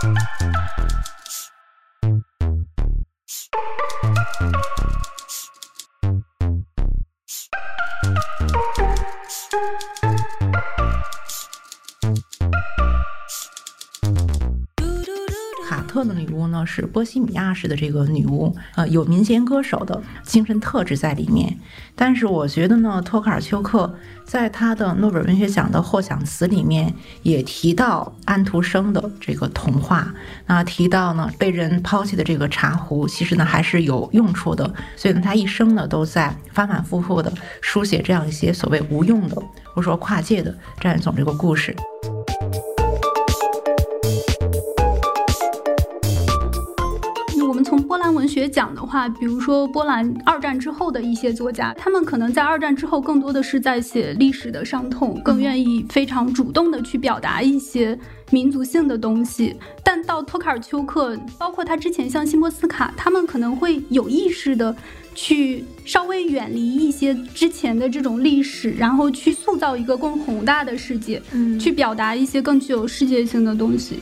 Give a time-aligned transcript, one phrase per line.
[0.00, 0.37] 特
[16.68, 21.58] 是波西米亚式的这个女巫，呃，有民间歌手的精神特质在里面。
[21.96, 23.92] 但是我觉得呢，托卡尔丘克
[24.24, 30.14] 在他的诺贝尔文学奖的获奖词里面也提到安徒生的这个童话，
[30.46, 34.70] 那提到呢被人抛弃的这个茶壶，其实呢还是有用处的。
[34.94, 39.34] 所以呢，他一生呢都在反反复复的书写这样一些所谓无用的
[39.74, 41.74] 或者说跨界的这样一种这个故事。
[48.38, 57.98] 学讲的话，比如说波兰二战之后的一些作家，他们可能在二战之后更多的是在写历史的伤痛，更愿意非常主动的去表达一些
[58.30, 59.56] 民族性的东西。
[59.82, 64.74] 但到托卡尔丘克，包括他之前像辛波斯卡，他们可能会有意识的
[65.14, 73.98] 去稍微远离一些之前的这种历史，然后去塑造一个更宏大的世界，嗯，去表达一些更具有世界性的东西。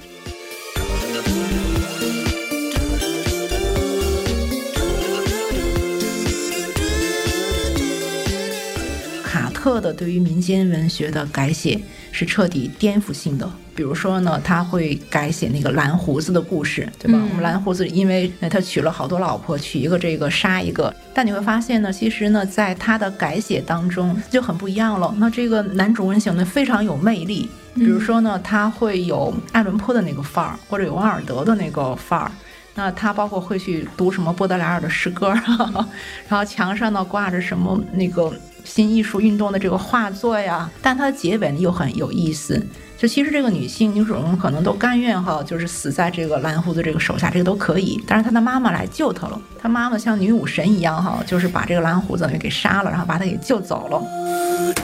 [9.66, 11.76] 特的对于民间文学的改写
[12.12, 13.50] 是彻底颠覆性的。
[13.74, 17.18] 比如说呢，他会改写那个蓝胡子的故事，对吧？
[17.28, 20.94] 我们蓝胡子因为他娶了好多老婆，娶一个这个杀一个。
[21.12, 25.12] 但你会发现呢，其实呢，在他的改写当中就很不一样了。
[25.18, 27.50] 那这个男主人型呢非常有魅力。
[27.74, 32.30] 比如说呢，他会有爱伦坡的那个范儿，或者有王尔德的那个范儿。
[32.76, 35.34] 那他包括会去读什么波德莱尔的诗歌，
[36.28, 38.32] 然后墙上呢挂着什么那个。
[38.66, 42.60] 新艺术运动的这个画作呀，但它的结尾呢又很有意思。
[42.98, 48.02] 就其实这个女性女主人公可能都甘愿哈，就是死在这个蓝胡子这个手下，这个都可以。
[48.08, 54.74] 但是她的妈妈来救她了，她妈妈像女武神一样哈，就是把这个蓝胡子等于给杀了，然后把她给救走了。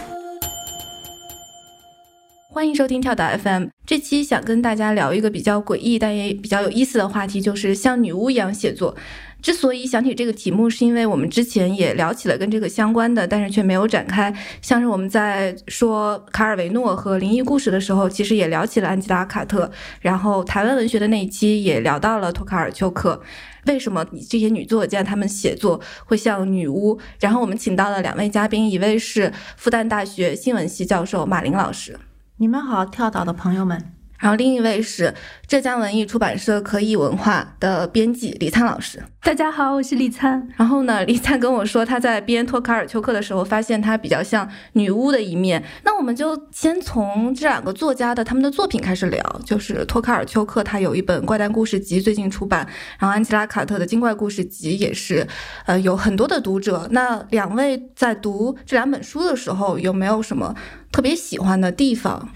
[2.62, 8.96] 欢迎收听跳岛 FM，这期想跟大家聊一个比较诡异但也比较有意思的话题，就是像女巫一样写作。
[9.42, 14.32] 之所以想起这个题目，是因为我们之前也聊起了跟这个相关的，但是却没有展开。
[14.60, 19.68] 像是我们在说卡尔维诺和灵异故事的时候，其实也聊起了安吉拉·卡特。
[20.00, 23.20] 然后台湾文学的那一期也聊到了托卡尔丘克。
[23.66, 26.96] 为什么这些女作家她们写作会像女巫？
[27.18, 31.98] 然后我们请到了两位嘉宾，一位是复旦大学新闻系教授马林老师。
[32.42, 34.01] 你们好，跳岛的朋友们。
[34.22, 35.12] 然后另一位是
[35.48, 39.02] 浙江文艺出版社可以文化的编辑李灿老师。
[39.20, 40.48] 大家好，我是李灿。
[40.56, 45.60] 然后呢，李灿跟我说他在编托卡尔丘克的时候，发现他比较像女巫的一面。
[45.82, 49.20] 那我们就先从这两个作家的他们的作品开始聊。
[49.44, 52.64] 就是托卡尔丘克，他有一本怪诞故事集，最近出版。
[53.00, 55.26] 然后安吉拉卡特的精怪故事集也是，
[55.66, 56.86] 呃，有很多的读者。
[56.92, 60.54] 那两位在读这两本书的时候，有没有什么
[60.92, 62.28] 特别喜欢的地方？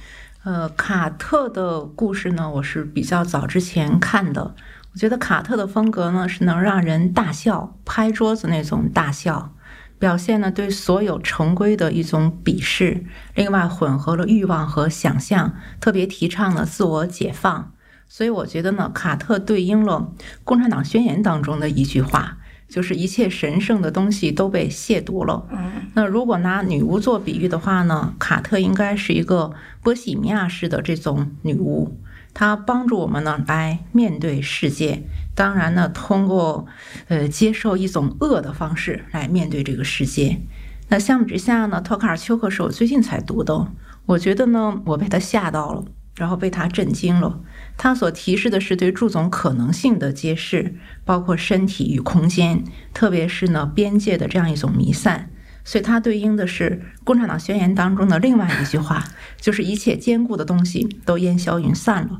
[0.46, 4.54] 呃，卡特的故事呢，我是比较早之前看的。
[4.92, 9.52] 我觉得卡特的风格呢，是能让人大笑、拍桌子那种大笑，
[9.98, 13.04] 表现呢对所有成规的一种鄙视。
[13.34, 17.72] 另外，混合了欲望和想象，特别提倡了自我解放。
[18.06, 20.12] 所以，我觉得呢，卡特对应了
[20.44, 22.38] 《共产党宣言》当中的一句话。
[22.68, 25.46] 就是一切神圣的东西都被亵渎了。
[25.94, 28.14] 那如果拿女巫做比喻的话呢？
[28.18, 31.96] 卡特应该是一个波西米亚式的这种女巫，
[32.34, 35.02] 她帮助我们呢来面对世界。
[35.34, 36.66] 当然呢，通过
[37.08, 40.40] 呃接受一种恶的方式来面对这个世界。
[40.88, 43.68] 那相比之下呢，托卡尔丘克是我最近才读的，
[44.06, 45.84] 我觉得呢，我被他吓到了。
[46.16, 47.40] 然后被他震惊了。
[47.76, 52.64] 它所提示的是对诸种可能性的揭示，包括身体与空间，
[52.94, 55.30] 特别是呢边界的这样一种弥散。
[55.64, 59.04] 所以它对应的是《共产党宣言》当中的另外一句话，
[59.40, 62.18] 就是一切坚固的东西都烟消云散了。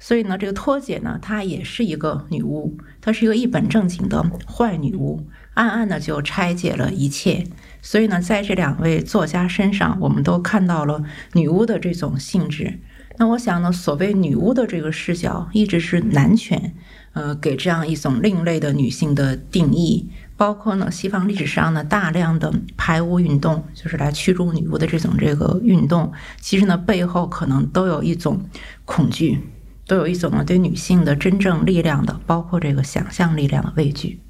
[0.00, 7.44] 所以呢，这个托姐呢，她也是一个女巫，她是一个一本正经的坏女巫，暗暗的就拆解了一切。
[7.80, 11.02] 所以呢，在这两位作家身上，我们都看到了
[11.34, 12.80] 女巫的这种性质。
[13.18, 16.72] 那我想呢，所谓女巫的这个视角，一直是男权，
[17.14, 28.40] 呃，给这样一种另类的女性的定义，包括呢，西方历史上呢大量的排巫运动，就是来驱逐女巫的这种这个运动，其实呢背后可能都有一种
[28.84, 29.40] 恐惧，
[29.88, 34.20] 都有一种呢对女性的真正力量的，包括这个想象力量的畏惧。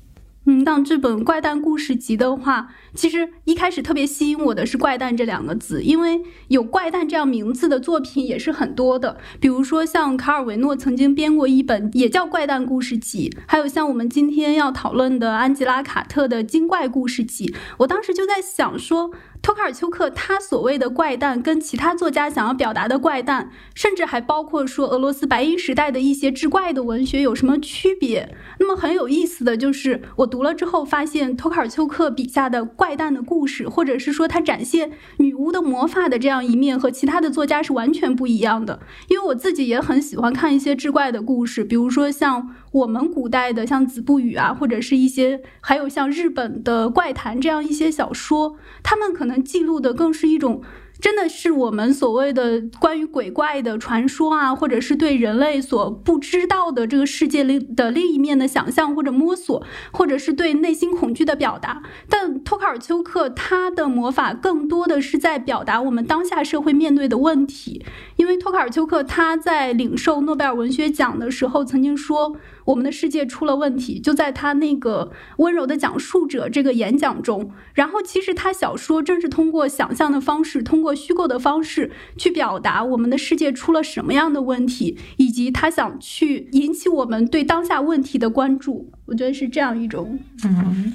[0.46, 9.18] 嗯，像这本怪诞故事集的话，其实一开始特别吸引我的是“怪诞”这两个字，因为有“怪诞”这样名字的作品也是很多的。
[9.38, 17.46] 比如说像卡尔维诺曾经编过一本也叫《怪诞故事集》，还有像我们今天要讨论的安吉拉·卡特的《精怪故事集》。
[17.76, 19.12] 我当时就在想说。
[19.40, 28.34] 托卡尔丘克他所谓的怪诞，跟其他作家想要表达的怪诞，甚至还包括说俄罗斯白银时代的一些志怪的文学有什么区别？
[28.58, 38.80] 那么很有意思的就是，我读了之后发现，托卡尔丘克笔下的怪诞的故事，或者是说他展现女巫的魔法的这样一面，和其他的作家是完全不一样的。
[39.08, 42.54] 因为我自己也很喜欢看一些志怪的故事，比如说像。
[42.70, 50.60] 我们古代的像《子不语》啊，或者是一些还有像日本的怪谈这样一些小说，他们可能记录的更是一种。
[51.00, 61.82] 真的是我们所谓的关于鬼怪的传说啊，或者是对人类所不知道的这个世界里的另一面的想象或者摸索，或者是对内心恐惧的表达。
[62.08, 67.84] 但托卡尔丘克他的魔法更多的是在表达我们当下社会面对的问题。
[68.18, 72.36] 因为托卡尔丘克他在领受诺贝尔文学奖的时候曾经说
[72.66, 80.94] ：“我们的世界出了问题。”就在他那个温柔的讲述者这个演讲中，然后其实他小说正是通过想象的方式，通过。
[80.98, 88.90] 虚构的方式去表达我们的世界出了什么样的问题，以及他想去引起我们对当下问题的关注。
[89.06, 90.18] 我觉得是这样一种。
[90.44, 90.92] 嗯，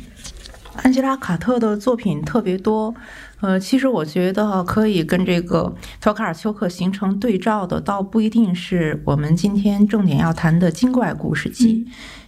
[0.83, 2.93] 安吉拉·卡特的作品特别多。
[3.43, 11.85] 呃，其实我觉得可以跟这个托卡尔丘克形成对照的，倒不一定是我们今天重点要谈的精怪故事集，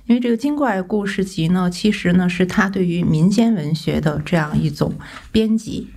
[0.07, 4.93] 因为这个精怪故事集呢，其实呢是他对于民间文学的这样一种
[5.31, 5.87] 编辑。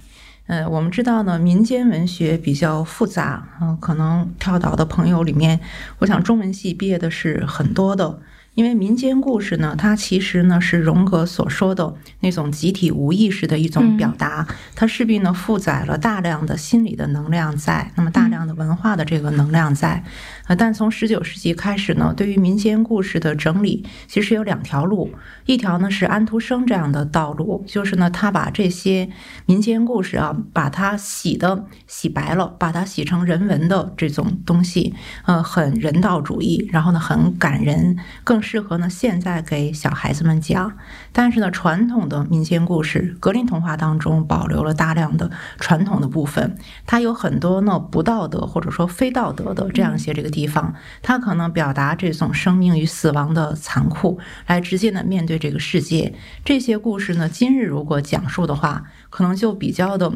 [0.46, 5.58] 呃，我们知道呢，民间文学比较复杂，嗯，可能跳岛的朋友里面，
[5.98, 8.20] 我想中文系毕业的是很多的。
[8.58, 14.44] 因为民间故事呢，它其实呢是荣格所说的那种集体无意识的一种表达，
[14.74, 20.02] 它势必呢负载了大量的心理的能量在，那么大量的文化的这个能量在。
[20.48, 25.12] 呃，但从十九世纪开始呢，对于民间故事的整理，其实有两条路，
[25.46, 29.08] 一条呢是安徒生这样的道路，就是呢他把这些
[29.46, 34.92] 民间故事啊，把它洗的洗白了，把它洗成人文的这种东西，
[35.26, 38.42] 呃，很人道主义，然后呢很感人，更。
[38.48, 40.72] 适合呢，现在给小孩子们讲。
[41.12, 46.56] 但是呢，传统的民间故事，格林童话当中保留了大量的传统的部分，
[46.86, 56.14] 它有很多呢不道德或者说非道德的这样一些这个地方，它可能表达这种生命与死亡的残酷，来直接的面对这个世界。
[56.42, 60.12] 这些故事呢，今日如果讲述的话，可能就比较的。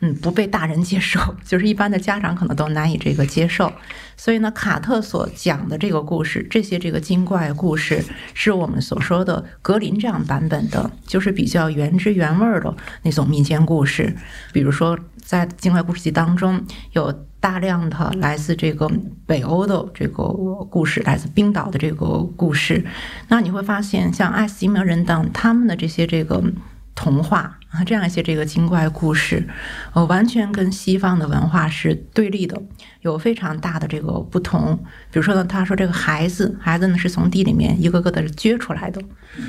[0.00, 3.72] 嗯，不被大人接受， 就是一般的家长可能都难以这个接受。
[4.18, 8.04] 所以呢，卡特所讲的这个故事，这些这个精怪故事，
[8.34, 14.14] 是我们所说的格林这样版本的，就是比较原汁原味的那种民间故事。
[14.52, 16.62] 比如说，在精怪故事集当中，
[16.92, 18.90] 有大量的来自这个
[19.24, 20.24] 北欧的这个
[20.68, 22.84] 故事，来自冰岛的这个故事。
[23.28, 26.42] 那你会发现，像爱斯基摩人等他们的这些这个。
[26.96, 29.48] 童话这样一些这个精怪故事，
[29.92, 32.60] 呃，完全跟西方的文化是对立的，
[33.00, 34.76] 有非常大的这个不同。
[35.10, 39.00] 比如说呢，他说这个孩子，孩子呢是从地里面一个个的撅出来的。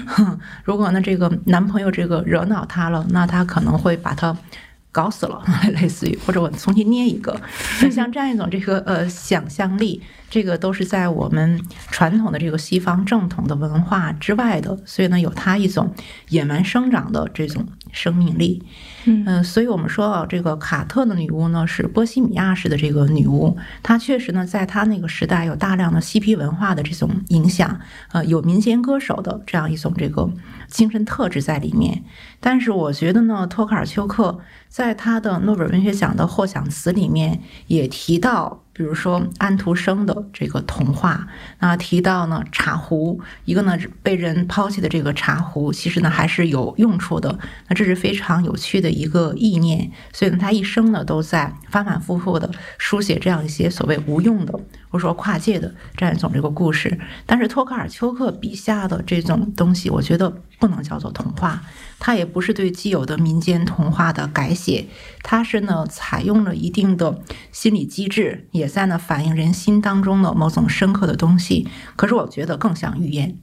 [0.63, 4.35] 如果呢这个男朋友这个惹恼他了，那他可能会把他。
[4.95, 5.43] 搞死了，
[5.75, 7.37] 类似于或者我重新捏一个，
[7.91, 11.61] 像这样一种这个呃想象力，这个都是在我们
[11.91, 15.93] 传统的这个西方正统的文化之外的，所以呢有它一种
[16.29, 18.63] 野蛮生长的这种生命力。
[19.05, 27.79] 嗯，所以我们说啊，这个卡特的女巫呢是波西米亚式的这个女巫，她确实呢在她那个时代有大量的嬉皮文化的这种影响，
[28.11, 30.29] 呃，有民间歌手的这样一种这个
[30.67, 32.03] 精神特质在里面。
[32.39, 38.64] 但是我觉得呢，托卡尔丘克在他的诺贝尔文学奖的获奖词里面也提到。
[38.77, 41.25] 比如说安徒生的这个童话，
[41.59, 47.39] 那提到呢茶壶，一个呢被人抛弃的这个茶壶，其实呢还是有用处的。
[47.69, 49.89] 那这是非常有趣的一个意念。
[50.11, 54.51] 所以呢，他一生呢都在反反复复的书写这样一些所谓无用的
[54.89, 56.99] 或者说跨界的这样一种这个故事。
[57.25, 60.29] 但是托卡尔丘克笔下的这种东西，我觉得
[60.59, 61.63] 不能叫做童话。
[61.99, 64.85] 它也不是对既有的民间童话的改写，
[65.23, 67.21] 它是呢采用了一定的
[67.51, 71.67] 心理机制，也在呢反映人心当中的某种深刻的东西。
[71.95, 73.37] 可是我觉得更像寓言，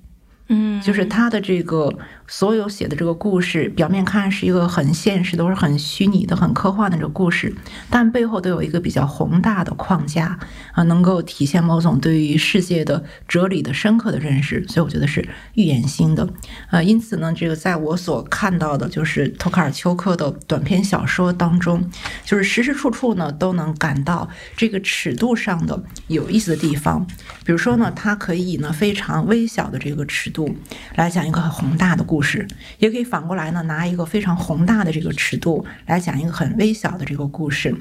[0.49, 1.93] 嗯，就是他的这个
[2.27, 7.55] 所有写的这个故事，表面看是一个很现实，都是很虚拟的、很科幻的这个故事，
[7.89, 10.39] 但背后都有一个比较宏大的框架
[10.73, 16.29] 啊，能够体现某种对于世界的哲理的深刻的认识，所以我觉得是预言性的。
[16.71, 21.89] 呃，因此呢，这个在我所看到的，就是托卡尔丘克的短篇小说当中，
[22.25, 27.07] 就是时时处处呢都能感到这个尺度上的有意思的地方。
[27.45, 30.53] 比如说呢，它可以呢非常微小的这个尺度。
[30.97, 32.49] 来讲一个很宏大的故事，
[32.79, 37.77] 也可以反过来呢，拿一个非常宏大的这个尺度来讲一个很微小的这个故事。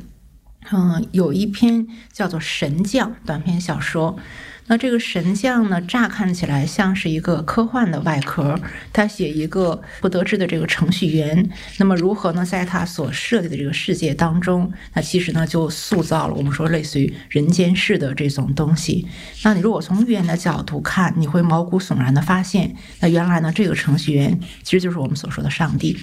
[0.71, 4.17] 嗯，有一篇叫做《神将》短篇小说。
[4.71, 8.57] 那这个神将呢，乍看起来像是一个科幻的外壳，
[8.93, 19.05] 他写一个不得志的这个程序员，那么如何呢，在他所设计的这个世界当中，那其实呢就塑造了我们说类似于人间世的这种东西。
[19.43, 26.01] 那你如果从预言的角度看，你会毛骨悚然的发现，那原来呢这个程序员其实就是我们所说的上帝，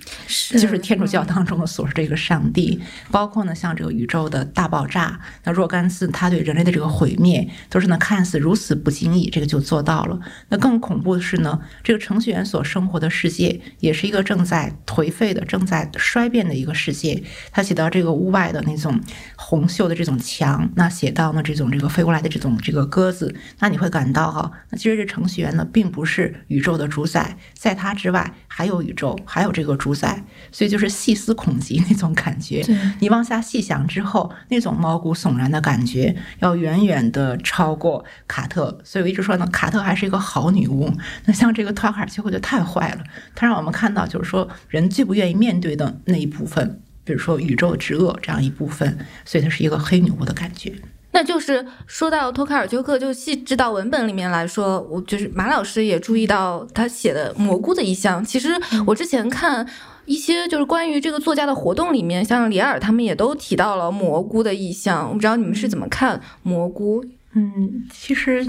[0.50, 2.78] 就是天主教当中的所说这个上帝。
[3.10, 8.57] 包括呢像这个宇宙的大爆炸，那若干次他对人类的这个毁灭，都是呢看似如。
[8.58, 10.18] 此不经意，这个就做到了。
[10.48, 17.22] 那更恐怖的是呢，这个程序员所生活的世界，也是一个正在颓废的、正在衰变的一个世界。
[17.52, 19.00] 他写到这个屋外的那种
[19.36, 32.64] 红锈的这种墙，那写到呢这种这个飞过来的这种这个鸽子，那你会感到哈，那其实这程序员呢，并不是宇宙的主宰，在他之外还有宇宙，还有这个主宰，所以就是细思恐极那种感觉。
[32.98, 38.04] 你往下细想之后，那种毛骨悚然的感觉，要远远的超过
[38.40, 38.48] 卡。
[38.48, 40.90] 特，所以我一直说呢，卡特还是一个好女巫。
[41.26, 43.04] 那像这个托卡尔丘克就太坏了，
[43.34, 50.72] 他让我们看到就是说人最不愿意面对的那一部分，比如说宇宙之恶这样一部分，所以他是一个黑女巫的感觉。
[51.12, 58.24] 那就是说到托卡尔丘克，就细致到文本里面来说，我就是马老师也注意到他写的蘑菇的意象。
[58.24, 58.48] 其实
[58.86, 59.68] 我之前看
[60.06, 65.08] 一些就是关于这个作家的活动里面，像里尔他们也都提到了蘑菇的意象。
[65.08, 67.04] 我不知道你们是怎么看蘑菇？
[67.34, 68.46] 嗯，其实，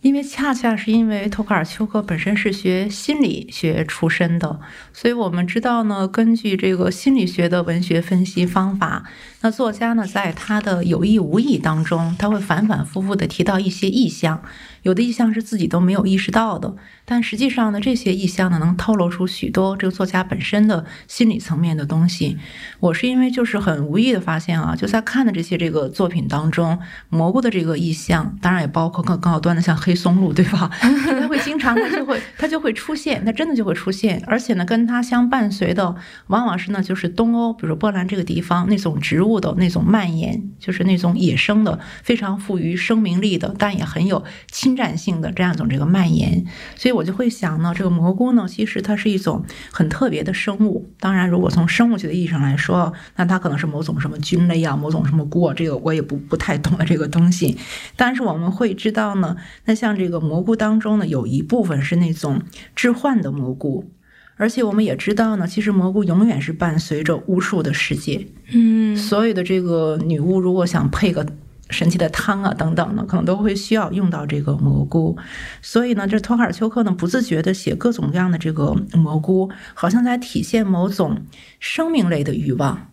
[0.00, 4.60] 因为恰恰是因为托卡尔丘克本身是学心理学出身的，
[4.92, 9.04] 所以我们知道呢，根据这个心理学的文学分析方法，
[9.40, 14.42] 那作家呢，在他的有意无意当中，他会反反复复的提到一些意象。
[14.82, 22.38] 有的意象是自己都没有意识到的，但实际上呢，这些意象呢能透露出许多这个作家本身的心理层面的东西。
[22.80, 26.78] 我是因为就是很无意的发现啊，就在看的这些这个作品当中，
[27.10, 30.70] 蘑菇的这个意象，当然也包括更高端的像黑松露，对吧？
[30.80, 35.94] 它会经常它就会它就会出现，它真的就会出现，而且呢，跟它相伴随的
[36.28, 44.24] 往往是呢就是东欧，比如波兰这个地方那种植物的那种蔓延，就是那种野生的非常富于生命力的，但也很有。
[44.50, 46.44] 侵占性的这样一种这个蔓延，
[46.76, 50.88] 所以我就会想呢，这个蘑菇呢，其实它是一种很特别的生物。
[50.98, 57.56] 当然，如果从生物学的意义上来说，那它可能是某种什么菌类啊，某种什么菇，这个我也不不太懂的这个东西。
[57.96, 62.42] 但是我们会知道呢，那像这个蘑菇当中呢，有一部分是那种
[62.74, 63.90] 致幻的蘑菇，
[64.38, 68.26] 而且我们也知道呢，其实蘑菇永远是伴随着巫术的世界。
[68.54, 71.26] 嗯，所有的这个女巫如果想配个。
[71.70, 75.14] 神奇的汤啊，等等的，可能都会需要用到这个蘑菇。
[75.60, 81.18] 所以呢，这托卡尔丘克呢，不自觉的写各种各样的这个蘑菇，好像在体现某种
[81.60, 82.90] 生命类的欲望。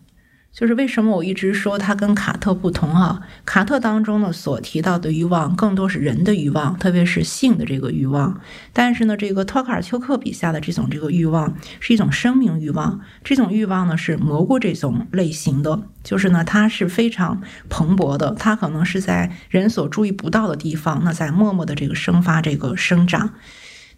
[0.56, 3.20] 就是为什么我一直说它跟卡特不同啊？
[3.44, 8.40] 卡特当中呢所提到的欲望更多是人的欲望，特别是性的这个欲望。
[8.72, 23.34] 但是呢，这个托卡尔丘克笔下的这种这个欲望是一种生命欲望，这种欲望呢是蘑菇这种类型的，就是呢它是非常蓬勃的，它可能是在人所注意不到的地方，那在默默的这个生发这个生长。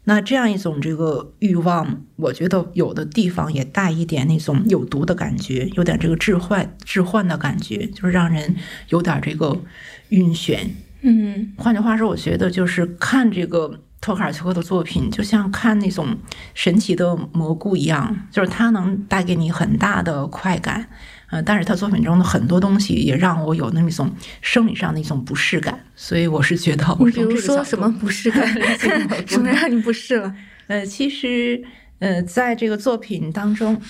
[0.08, 8.56] 那这样一种这个欲望，我觉得有的地方也带一点那种有毒的感觉，有点这个致幻、致幻的感觉，就是让人
[8.88, 9.54] 有点这个
[10.08, 10.60] 晕眩。
[11.02, 16.16] 嗯，换句话说，我觉得就是看这个托卡尔丘克的作品，就像看那种
[16.54, 20.88] 神奇的蘑菇一样，就是它能带给你很大的快感。
[21.30, 28.46] 呃，但是他作品中的很多东西也让我有那么一种生理上的一种不适感，所以我是觉得，你比如说什么不适感？
[29.26, 30.34] 什么让你不适了？
[30.68, 31.62] 呃，其实，
[31.98, 33.80] 呃，在这个作品当中，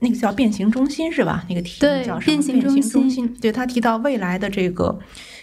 [0.00, 1.44] 那个叫变形中心是吧？
[1.48, 2.38] 那个题目叫什么？
[2.38, 3.34] 变形中心。
[3.40, 4.98] 对他提到未来的这个。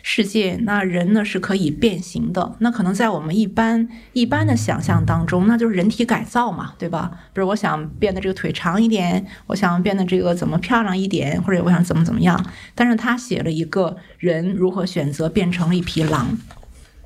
[0.08, 2.58] 世界，那人呢是可以变形的。
[2.60, 7.10] 那可能在我们一般一般的想象当中，那就是人体改造嘛，对吧？
[7.34, 12.40] 比如我想变得这个腿长一点，我想变得这个怎么漂亮一点，或者我想怎么怎么样。
[12.76, 16.38] 但是他写了一个人如何选择变成了一匹狼，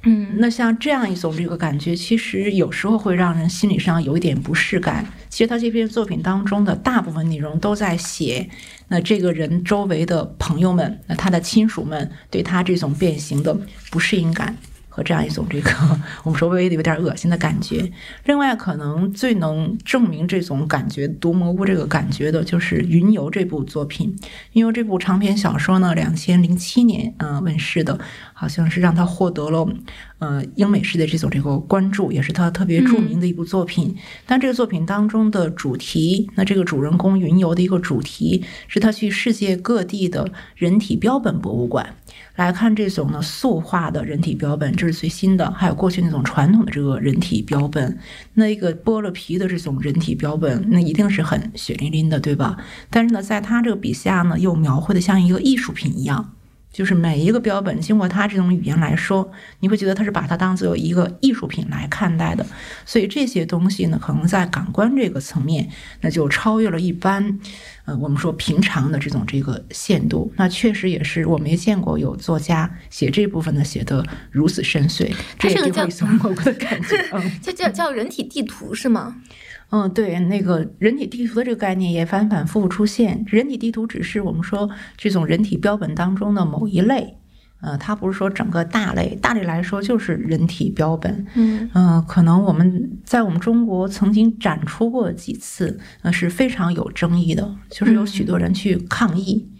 [0.03, 5.05] 嗯，那像这样一种这个感觉，其实有时候会让人心理上有一点不适感。
[5.29, 8.49] 其实他这篇作品当中的大部分内容都在写，
[8.87, 13.55] 那这个人周围的朋友们，那他的亲属们对他这种变形的
[13.91, 14.55] 不适应感。
[14.89, 15.71] 和这样一种这个
[16.25, 17.89] 我们说微微的有点恶心的感觉。
[18.25, 24.13] 另外，可能最能证明这种感觉毒蘑菇这个感觉的，就是《云游》这部作品。
[24.53, 27.97] 《云游》这部长篇小说呢，两千零七年嗯问世的，
[28.33, 29.67] 好像是让他获得了
[30.17, 33.95] 呃英美式的这种这个关注，也是他特别著名的一部作品。
[34.25, 41.95] 但这个作品当中的主题，那这个主人公云游的一个主题，是他去世界各地的人体标本博物馆。
[42.39, 47.99] 来看这种呢塑化的人体标本，这是最新的；还有过去那种传统的这个人体标本，
[48.35, 52.55] 那一个剥了皮的这种人体标本，那一定是很血淋淋的，对吧？
[52.89, 56.33] 但是呢，在他这个笔下呢，又描绘的像一个艺术品一样。
[56.71, 62.45] 就是每一个标本，经过他这种语言来说，你会觉得他是把它当做一个艺术品来看待的。
[62.85, 65.67] 所以这些东西呢，可能在感官这个层面，
[66.01, 67.39] 那就超越了一般，
[67.85, 70.31] 呃，我们说平常的这种这个限度。
[70.37, 75.11] 那确实也是我没见过有作家写这部分的写的如此深邃。
[75.37, 79.15] 这也叫一种 蘑菇的感觉，嗯， 叫叫叫人体地图是吗？
[79.17, 79.23] 嗯，
[79.93, 83.23] 对，那个人体地图的这个概念也反反复复出现。
[83.27, 87.17] 人体地图只是我们说这种人体标本当中的某一类，
[87.61, 89.15] 呃，它不是说整个大类。
[89.21, 91.25] 大类来说就是人体标本。
[91.35, 99.45] 嗯嗯，可能我们在我们中国曾经展出过几次，呃，是非常有争议的，就是有许多人去抗议。
[99.45, 99.58] 嗯，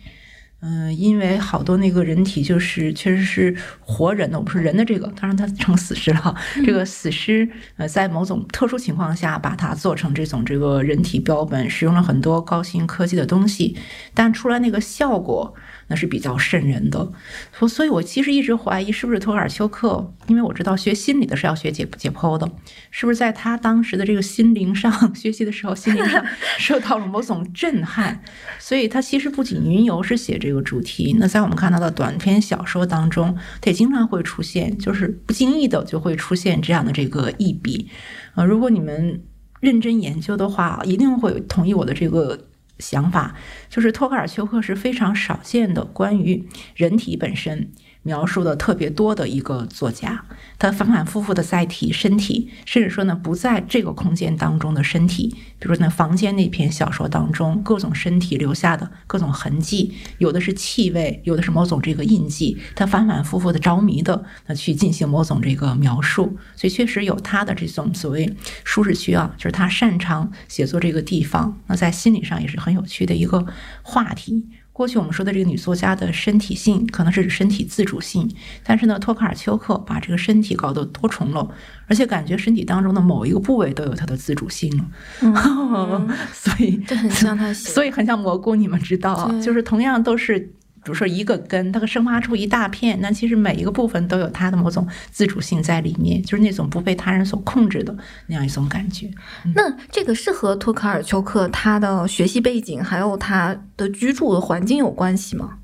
[0.94, 6.36] 因为好多那个人体就是确实是活人的，我们说人的这个，当然它成死尸了。
[6.66, 7.48] 这个死尸，
[7.78, 13.78] 呃，在某种特殊情况下把它做成这种这个人体标本，使用了很多高新科技的东西，
[14.14, 15.56] 但出来那个效果。
[15.90, 17.12] 那是比较瘆人的，
[17.52, 22.50] 所所以，我其实一直怀疑是不是托尔丘克，因为我知道学心理的是要学解解剖的，
[22.92, 26.24] 是不是在他当时的这个心灵上 学习的时候，心灵上
[26.60, 28.22] 受到了某种震撼，
[28.60, 37.90] 所以他其实不仅云游是写这个主题，那在我们看到的短篇小说当中，他也经常会出现，就是不经意的就会出现这样的这个一笔，
[38.36, 39.24] 啊，如果你们
[39.60, 42.46] 认真研究的话，一定会同意我的这个。
[42.80, 43.36] 想法
[43.70, 47.72] 就是托卡尔丘克是非常少见的关于人体本身。
[48.10, 50.26] 描述的特别多的一个作家，
[50.58, 55.28] 他反反复复的在提身体，甚至说呢不在这个空间当中的身体，
[55.60, 73.46] 比如说那房间那篇小说当中，各种身体留下的各种痕迹，有的是气味，有的是某种这个印记，他反反复复的着迷的那去进行某种这个描述，所以确实有他的这种所谓舒适区啊，就是他擅长写作这个地方，那在心理上也是很有趣的一个
[73.84, 74.48] 话题。
[74.80, 81.46] 过去我们说的这个女作家的身体性，可能是指身体自主性，但是呢，托卡尔丘克把这个身体搞得多重了，
[81.88, 90.54] 而且感觉身体当中的某一个部位都有它的自主性了， 所以这很像他，所以很像蘑菇，你们知道，就是同样都是。
[90.84, 97.96] 比如说一个根，它会生发出一大片，那其实每一个部分都有它的某种自主性在里面，就是那种不被他人所控制的
[98.28, 99.10] 那样一种感觉。
[99.56, 105.59] 那这个是和托卡尔丘克他的学习背景还有他的居住的环境有关系吗？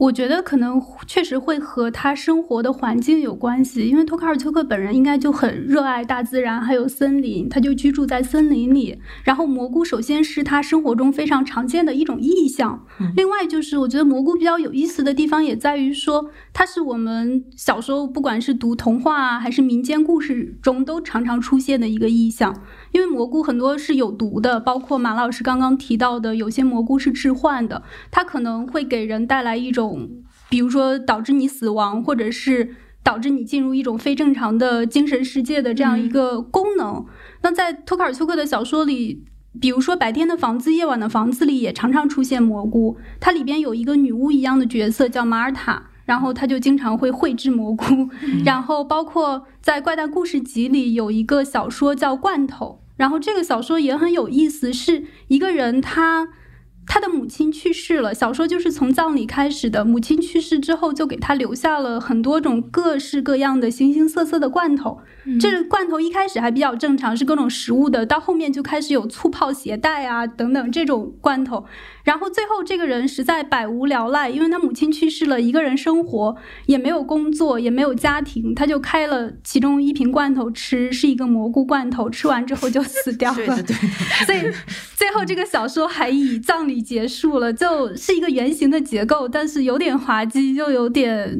[0.00, 8.98] 我觉得可能确实会和他生活的环境有关系，因为托卡尔丘克本人应该就很热爱大自然，还有森林，他就居住在森林里。
[9.24, 22.62] 然后蘑菇首先是他生活中非常常见的一种意象，另外就是我觉得蘑菇比较有意思的地方也在于说，它是我们小时候不管是读童话啊，还是民间故事中都常常出现的一个意象。
[22.92, 30.10] 因为蘑菇很多是有毒的，包括马老师刚刚提到的，有些蘑菇是致幻的，它可能会给人带来一种，
[30.48, 37.06] 比如说导致你死亡，或者是导致你进入一种非正常的精神世界的这样一个功能。
[37.42, 39.24] 那在托卡尔丘克的小说里，
[39.60, 42.96] 比如说《白天的房子》《夜晚的房子》里，也常常出现蘑菇。
[43.20, 45.89] 它里边有一个女巫一样的角色叫马尔塔。
[46.10, 47.84] 然后他就经常会绘制蘑菇，
[48.44, 56.26] 然后包括在《怪诞故事集》里有一个小说叫《罐头》，然后这个小说也很有意思，是一个人他
[56.84, 64.98] 他的母亲去世了，小说就是从葬礼开始的，母亲去世之后就给他留下了很多种各式各样的形形色色的罐头。
[65.38, 71.64] 这个罐头一开始还比较正常，是各种食物的，到后面就开始有醋泡鞋带啊等等这种罐头。
[72.04, 76.34] 然后最后这个人实在百无聊赖，因为他母亲去世了，一个人生活
[76.66, 83.36] 也没有工作，也没有家庭，他就开了其中一瓶罐头吃，是一个蘑菇罐头，吃完之后就死掉了。
[83.36, 83.76] 对对对。
[84.24, 84.52] 所以
[84.96, 91.38] 最后这个小说还以葬礼结束了，就是一个圆形的结构，但是有点滑稽，又有点。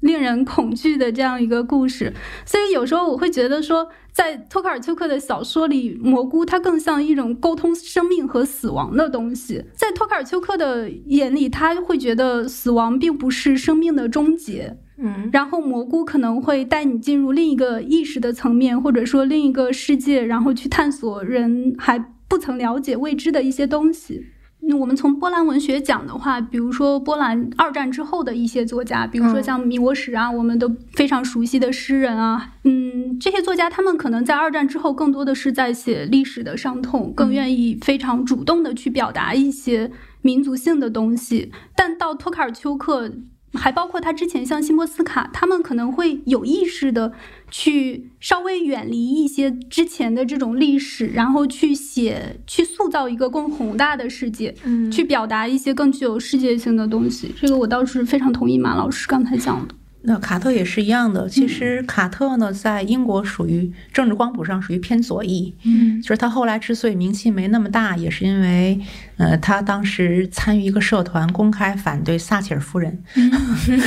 [0.00, 2.12] 令人恐惧的这样一个故事。
[2.44, 9.64] 所以有时候我会觉得说，在托卡尔丘克的小说里，蘑菇它更像一种沟通生命和死亡的东西。
[9.74, 14.78] 在托卡尔丘克的眼里，他会觉得死亡并不是生命的终结。
[15.02, 24.26] 嗯，然后蘑菇可能会带你进入另一个意识的层面，或者说另一个世界，然后去探索人还不曾了解、未知的一些东西。
[24.62, 39.90] 那我们从波兰文学讲的话，比如说波兰二战之后的一些作家，比如说像米沃什啊，我们都非常熟悉的诗人啊，嗯，这些作家他们可能在二战之后更多的是在写历史的伤痛，更愿意非常主动的去表达一些
[40.22, 41.50] 民族性的东西。
[41.74, 43.12] 但到托卡尔丘克。
[43.54, 47.12] 还包括他之前像辛波斯卡，他们可能会有意识的
[47.50, 57.32] 去稍微远离一些之前的这种历史，然后去写、去塑造一个更宏大的世界，嗯去表达一些更具有世界性的东西。
[57.40, 59.74] 这个我倒是非常同意马老师刚才讲的。
[60.02, 61.28] 那卡特也是一样的。
[61.28, 68.80] 其实卡特呢，在英国属于政治光谱上属于偏左翼，嗯就是他后来之所以名气没那么大，也是因为，
[69.18, 73.02] 呃，他当时参与一个社团，公开反对撒切尔夫人，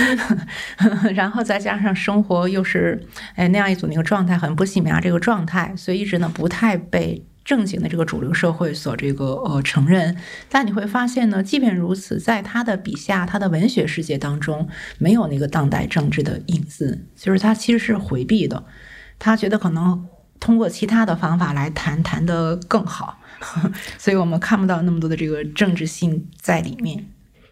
[1.15, 3.01] 然后再加上生活又是
[3.35, 7.25] 哎那样一种那个状态，很不西米亚这个状态，所以一直呢不太被。
[7.43, 10.15] 正经的这个主流社会所这个呃承认，
[10.49, 18.63] 但你会发现呢，即便如此，在他的笔下，他的文学世界当中没有那个当代政治的影子，就是他其实是回避的，
[19.19, 20.07] 他觉得可能
[20.39, 23.19] 通过其他的方法来谈谈的更好，
[23.99, 27.05] 所以我们看不到那么多的这个政治性在里面。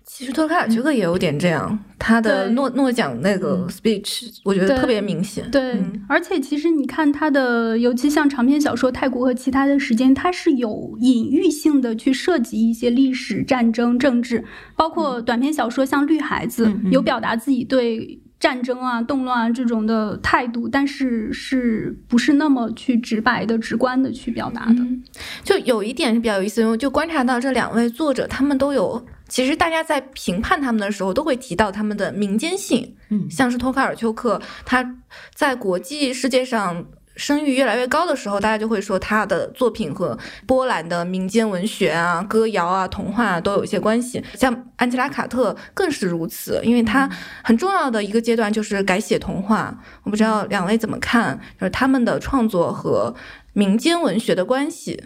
[0.05, 5.49] 其实托卡尔丘克也有点这样，他的诺诺奖那个 speech，我觉得特别明显。
[5.49, 6.03] 对，嗯。
[6.07, 14.43] 而且其实你看他的，尤其像长篇小说《泰国和其他的时间》，它是有隐喻性的去涉及一些历史、战争、政治，
[14.75, 24.79] 包括短篇小说像《绿孩子》有表达自己对战争啊、动乱啊这种的态度，但是是不是那么去直白的、直观的去表达的？
[24.79, 25.03] 嗯，
[25.43, 32.93] 就有一点是比较有意思，因为就观察到这两位作者，他们都有，其实大家在评判他们的时候，都会提到他们的民间性。
[33.07, 34.97] 嗯像是托卡尔丘克，他
[35.33, 44.21] 在国际世界上声誉越来越高的时候，大家就会说他的作品和波兰的民间文学啊、歌谣啊、童话啊都有一些关系。
[44.33, 47.09] 像安吉拉·卡特更是如此，因为他
[47.41, 49.73] 很重要的一个阶段就是改写童话。
[50.03, 53.15] 我不知道两位怎么看，就是他们的创作和
[53.53, 55.01] 民间文学的关系。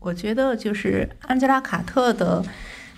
[0.00, 2.42] 我觉得就是安吉拉·卡特的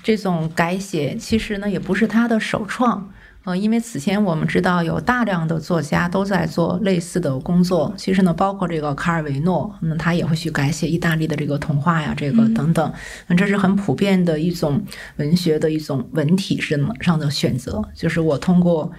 [0.02, 3.10] 这种改写，其实呢也不是他的首创。
[3.44, 12.92] 呃，因为此前我们知道有大量的作家都在做类似的工作，其实呢，包括这个卡尔维诺，那他也会去改写意大利的这个童话呀，这个等等，
[13.26, 14.80] 嗯，这是很普遍的一种
[15.16, 18.92] 文学的一种文体上上的选择，就是我通过。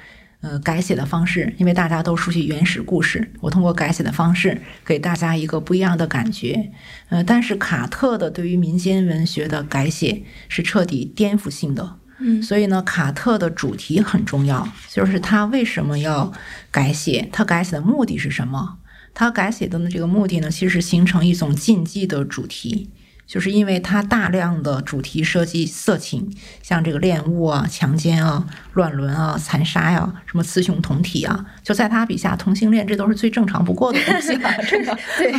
[0.43, 6.69] 呃，改写的方式，因为大家都熟悉原始故事，我通过改写的方式给大家一个不一样的感觉。
[7.07, 11.95] 呃，但是卡特的对于民间文学的改写是彻底颠覆性的。
[12.19, 16.31] 嗯所以呢，卡特的主题很重要，就是他为什么要
[16.69, 18.79] 改写，他改写的目的是什么？
[19.13, 22.89] 他改写的呢这个目的呢，其实是形成一种禁忌的主题。
[23.25, 26.29] 就是因为他大量的主题涉及色情，
[26.61, 34.97] 像这个恋物啊、强奸啊、乱伦啊、残杀呀、什么雌雄同体啊，就在他笔下，同性恋这都是最正常不过的东西啊， 真的。
[35.17, 35.31] 对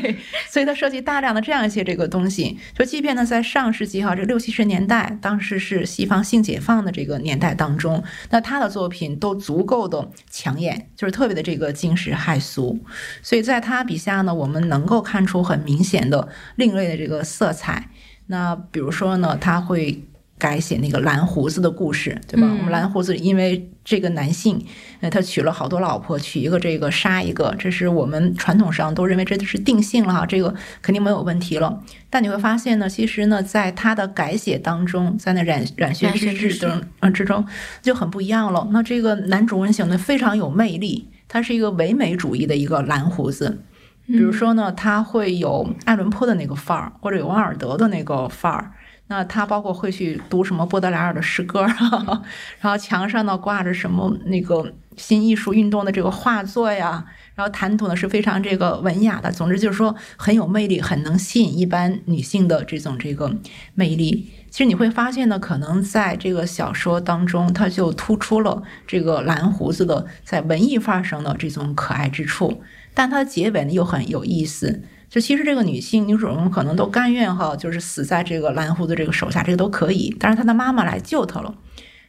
[0.00, 0.16] 对，
[0.48, 2.58] 所以他涉及大量的这样一些这个东西。
[2.76, 12.78] 就即便呢，在上世纪哈，这六七十年代，当时是西方性解放的这个年代当中，那他的作品都足够的抢眼，就是特别的这个惊世骇俗。
[13.22, 17.88] 所以在他笔下呢，我们能够看出很明显的另类的这个色彩。
[18.26, 20.04] 那比如说呢，他会
[20.42, 22.48] 改写那个蓝胡子的故事，对吧？
[22.50, 24.60] 嗯我们蓝胡子因为这个男性，
[25.00, 31.80] 呃，他娶了好多老婆，娶一个这个杀一个，这是我们传统上都认为这就是定性了哈，这个肯定没有问题了。
[32.10, 37.46] 但你会发现呢，其实呢，在他的改写当中，在那染染血之之之中呃之中
[37.80, 38.66] 就很不一样了。
[38.72, 43.62] 那这个男主人显得非常有魅力，他是一个唯美主义的一个蓝胡子。
[44.08, 48.72] 比如说呢，他会有爱伦坡的那个范儿，或者有王尔德的那个范儿。
[49.08, 51.66] 那他包括会去读什么波德莱尔的诗歌，
[52.60, 59.30] 然后墙上呢挂着什么那个新艺术运动的这个画作呀，然后谈吐呢是非常这个文雅的。
[59.30, 63.36] 总之就是说很有魅力，很能吸引一般女性的这种这个
[63.74, 64.30] 魅力。
[64.50, 72.62] 其实你会发现呢，可能在这个小说当中，它就突出了这个蓝胡子的在文艺范儿上的这种可爱之处。
[72.94, 74.82] 但它的结尾呢又很有意思。
[75.12, 80.16] 就其实这个女性女主人公可能都甘愿哈，就是死在这个蓝胡子这个手下，这个都可以。
[80.18, 81.54] 但是她的妈妈来救她了。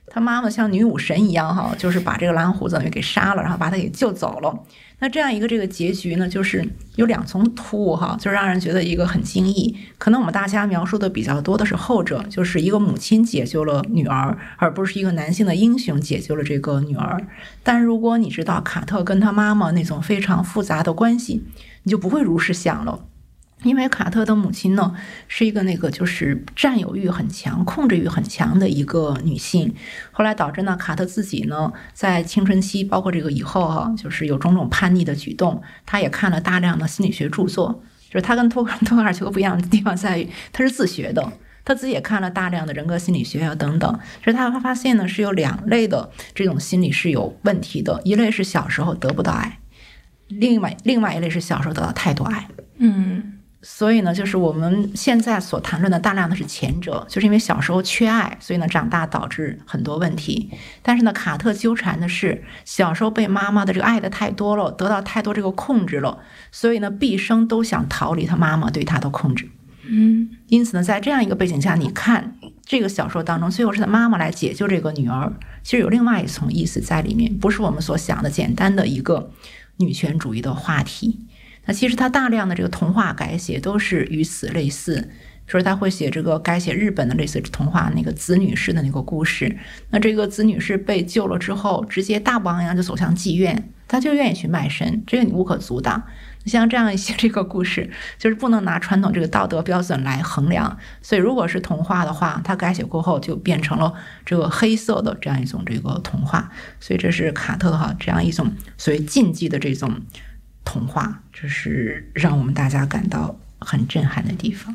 [0.07, 4.57] 他妈妈像女武神一样哈，就是把这个蓝胡子等于给杀了，然后把她给救走了。
[4.99, 9.75] 那这样一个这个结局呢，就是有两重突兀哈，就让人觉得一个很惊异。
[9.97, 17.25] 可能我们大家描述的比较多的是后者，就是一个母亲解救了女儿，而不是一个男性的英雄解救了这个女儿。
[17.63, 21.43] 但如果你知道卡特跟他妈妈那种非常复杂的关系，
[21.83, 23.05] 你就不会如是想了。
[23.63, 24.93] 因为卡特的母亲呢，
[25.29, 29.73] 是一个那个就是占有欲很强、控制欲很强的一个女性，
[30.11, 35.61] 后来导致呢，卡特自己呢在青春期，包括这个以后哈，就是有种种叛逆的举动。
[35.85, 41.31] 他也看了大量的心理学著作，就是他跟托 托卡尔丘不一样的地方在于，他是自学的，
[41.63, 43.99] 他自己也看了大量的人格心理学啊等等。
[44.19, 49.59] 就是他发现呢，是有两类的这种心理是有问题的，一类是小时候得不到爱，
[50.39, 52.47] 另外另外一类是小时候得到太多爱。
[52.77, 53.29] 嗯。
[53.65, 60.51] 所以呢，就是我们现在所谈论的大量的是前者，就是因为小时候缺爱，所以呢长大导致很多问题。
[60.81, 66.19] 但是呢，卡特纠缠的是小时候被妈妈的这个爱的太多了，得到太多这个控制了，
[66.51, 69.47] 所以呢，毕生都想逃离他妈妈对他的控制。
[69.87, 75.31] 嗯，因此呢，在这样一个背景下，你看这个小说当中，最后是他妈妈来解救这个女儿，
[75.63, 79.31] 其实有另外一层意思在里面，不是我们所想的简单的一个
[79.77, 81.19] 女权主义的话题。
[81.65, 85.09] 那其实他大量的这个童话改写都是与此类似，
[85.47, 89.57] 说他会写这个改写日本的类似童话那个子女士的那个故事。
[89.89, 96.03] 那这个子女士被救了之后，直接大步昂扬就走向妓院，他就愿意去卖身，这个你无可阻挡。
[96.49, 100.77] 像这样一些这个故事，就是不能拿传统这个道德标准来衡量。
[101.01, 103.93] 所以如果是童话的话，它改写过后就变成了
[104.25, 106.51] 这个黑色的这样一种这个童话。
[106.79, 110.01] 所以这是卡特哈这样一种所谓禁忌的这种。
[110.65, 114.73] 童话，这是让我们大家感到很震撼的地方。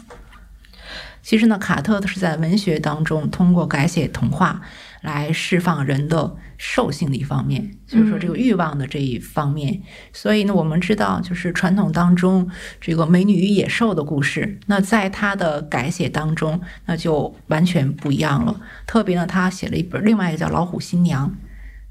[1.23, 4.61] 其实呢，卡特是在文学当中通过改写童话
[5.03, 9.83] 来释放人的兽性的一方面，就是说这个欲望的这一方面。
[10.13, 18.61] 所以呢，我们知道，就是传统当中这个美女与野兽的故事，那在他的改写当中，那就完全不一样了。
[18.87, 21.29] 特别呢，他写了一本另外一个叫《老虎新娘》。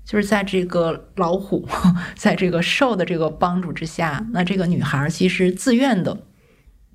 [0.06, 1.68] 就是在这个老虎，
[2.16, 6.18] 在这个兽的这个帮助之下，那这个女孩其实自愿的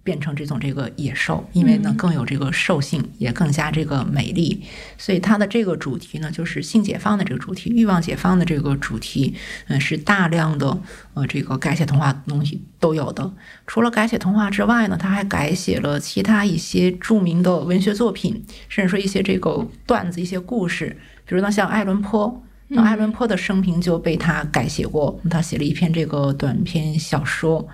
[0.05, 4.62] 变成这种这个野兽，因为呢更有这个兽性，也更加这个美丽。
[4.99, 9.35] 所以它的这个主题呢，就是性解放的这个主题，欲望解放的这个主题，
[9.69, 10.77] 嗯，是大量的
[11.15, 13.33] 呃这个改写童话东西都有的。
[13.67, 22.43] 除了改写童话之外呢，他还改写了其他一些著名的文学作品，甚至说一些这个段子、一些故事，比如呢像爱伦坡。
[22.75, 27.69] 那爱伦坡的生平就被他改写过，他写了一篇这个短篇小说，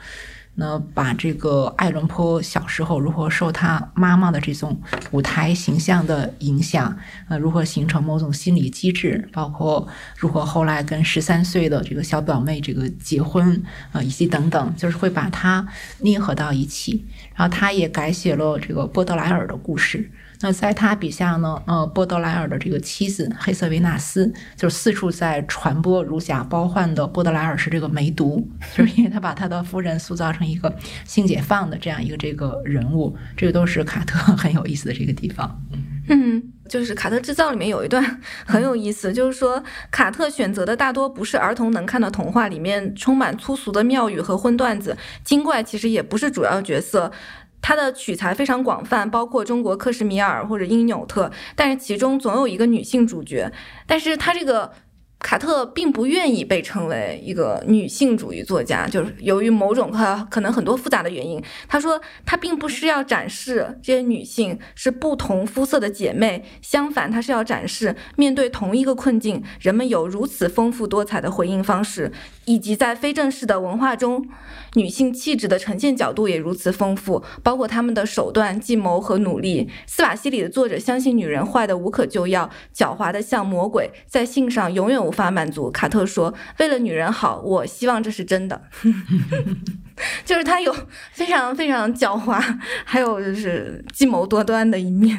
[0.60, 4.76] 那把这个爱伦坡小时候如何受他妈妈的这种
[5.12, 15.64] 舞台形象的影响，呃，如何形成某种心理机制，包括如何后来跟十三岁的这个小表妹这个结婚，呃，以及等等，就是会把它
[16.00, 17.06] 捏合到一起。
[17.36, 20.10] 然后他也改写了这个波德莱尔的故事。
[20.40, 30.72] 那在他笔下呢，呃，波德莱尔的这个妻子黑瑟维纳斯，就是四处在传播如假包换的波德莱尔是这个梅毒，就是因为他把他的夫人塑造成一个
[31.04, 35.60] 性解放的这样一个这个人物，这个都是卡特 很有意思的这个地方。
[36.10, 38.02] 嗯，就是卡特制造里面有一段
[38.46, 47.12] 很有意思，就是说卡特选择的大多不是儿童能看的童话，里面充满粗俗的妙语和荤段子，精怪其实也不是主要角色。
[47.60, 53.52] 它的取材非常广泛，包括中国克什米尔或者因纽特，但是其中总有一个女性主角。
[53.86, 54.72] 但是它这个。
[55.20, 61.42] 卡特并不愿意被称为一个女性主义作家，就是由于某种他可能很多复杂的原因。
[61.66, 72.12] 他说他并不是要展示这些女性是不同肤色的姐妹，相反，他是要展示面对同一个困境，人们有如此丰富多彩的回应方式，
[72.44, 74.24] 以及在非正式的文化中，
[74.74, 79.68] 女性气质的呈现角度也如此丰富，包括他们的手段、计谋和努力。
[79.88, 85.07] 斯瓦西里的作者相信女人坏的无可救药，狡猾的像魔鬼，在性上永远。
[85.08, 88.60] 无法满足，卡特说：“为了女人好，我希望这是真的。
[90.24, 90.76] ”就是他有
[91.12, 92.38] 非常非常狡猾，
[92.84, 95.18] 还有就是计谋多端的一面。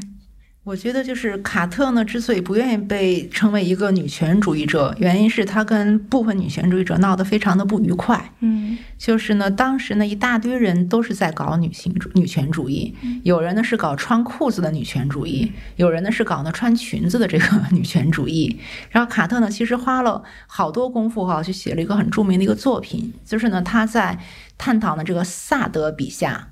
[0.70, 8.32] 我觉得就是卡特呢，之所以不愿意被称为一个女权主义者，原因是他跟部分女权主义者闹得非常的不愉快。
[8.42, 18.60] 嗯，就是呢，当时呢，一大堆人都是在搞女性主女权主义，有人呢是搞穿裤子的女权主义，有人呢是搞呢穿裙子的这个 女权主义。
[18.92, 24.20] 然后卡特呢，其实花了好多功夫哈，去写了一个很著名的一个作品，就是呢，他在
[24.56, 26.49] 探讨呢这个萨德笔下。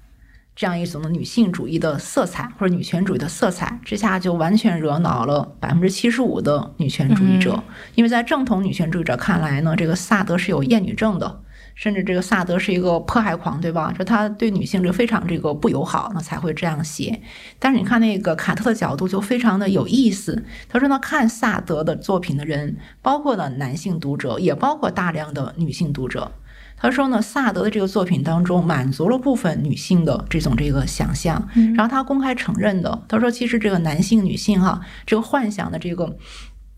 [0.58, 7.64] 这样一种的女性主义的色彩或者女权主义的色彩之下，就完全惹恼了百分之七十五的女权主义者。
[7.94, 11.44] 因为在正统女权主义者看来呢，这个萨德是有厌女症的，
[11.76, 13.94] 甚至这个萨德是一个迫害狂，对吧？
[13.96, 17.22] 就他对女性就非常这个不友好，那才会这样写。
[17.60, 20.44] 但是你看那个卡特的角度就非常的有意思。
[20.68, 26.32] 他说呢，看萨德的作品的人，包括呢男性读者，也包括大量的女性读者。
[26.80, 36.16] 他说呢，萨德的这个作品当中满足了部分女性的这种这个想象，然后他公开承认的，他说其实这个男性女性哈，这个幻想的这个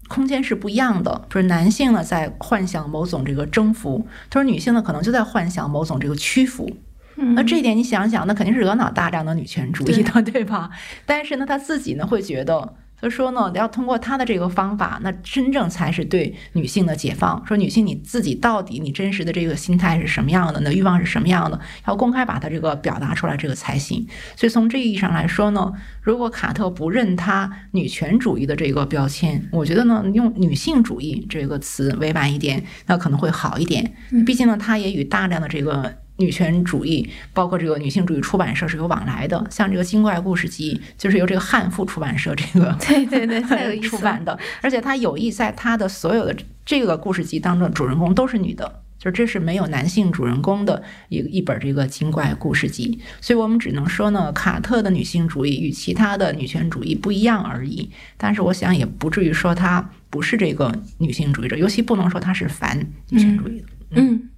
[0.08, 6.72] 空间是不一样的，就是男性呢在幻想某种这个征服，他说女性呢可能就在幻想某种这个屈服，
[7.16, 10.70] 那这一点你想想，那肯定是惹恼大量的女权主义的，对吧？
[11.06, 12.76] 但是呢，他自己呢会觉得。
[13.02, 17.46] 他说呢，要通过他的这个方法，那真正才是对女性的解放。
[17.46, 24.06] 说女性你自己到底你真实的这个心态是什么样的，那欲望是什么样的，要公开把它这个表达出来，这个才行。
[24.36, 33.94] 所以从这意义上来说呢，如果卡特不认他女权主义的这个标签，我觉得呢，用女性主义这个词委婉一点，那可能会好一点。
[34.26, 35.96] 毕竟呢，他也与大量的这个。
[36.20, 62.78] 女权主义包括这个女性主义出版社是有往来的，像这个《精怪故事集》就是由这个汉赋出版社这个对对对 出版的，而且他有意在他的所有的这个故事集当中，主人公都是女的，就是这是没有男性主人公的一一本这个精怪故事集，所以我们只能说呢，卡特的女性主义与其他的女权主义不一样而已，但是我想也不至于说她不是这个女性主义者，尤其不能说她是反
[63.10, 64.30] 女权主义的，嗯。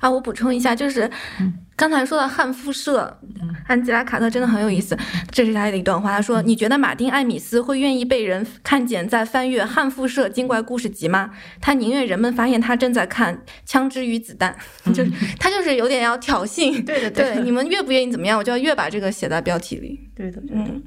[0.00, 1.10] 啊，我补充一下，就是
[1.76, 3.18] 刚才说的汉复社，
[3.66, 4.96] 安吉拉·卡特真的很有意思。
[5.30, 11.30] 这是他的一段话，他说：“你觉得马丁·艾米斯会愿意被人看见在翻阅汉复社精怪故事集吗？
[11.60, 13.34] 他宁愿人们发现他正在看
[13.66, 14.56] 《枪支与子弹》，
[14.94, 16.82] 就是他就是有点要挑衅。
[16.86, 20.00] 对的，对，你们越不愿意怎么样，我就要越把这个写在标题里。
[20.16, 20.82] 对的，嗯。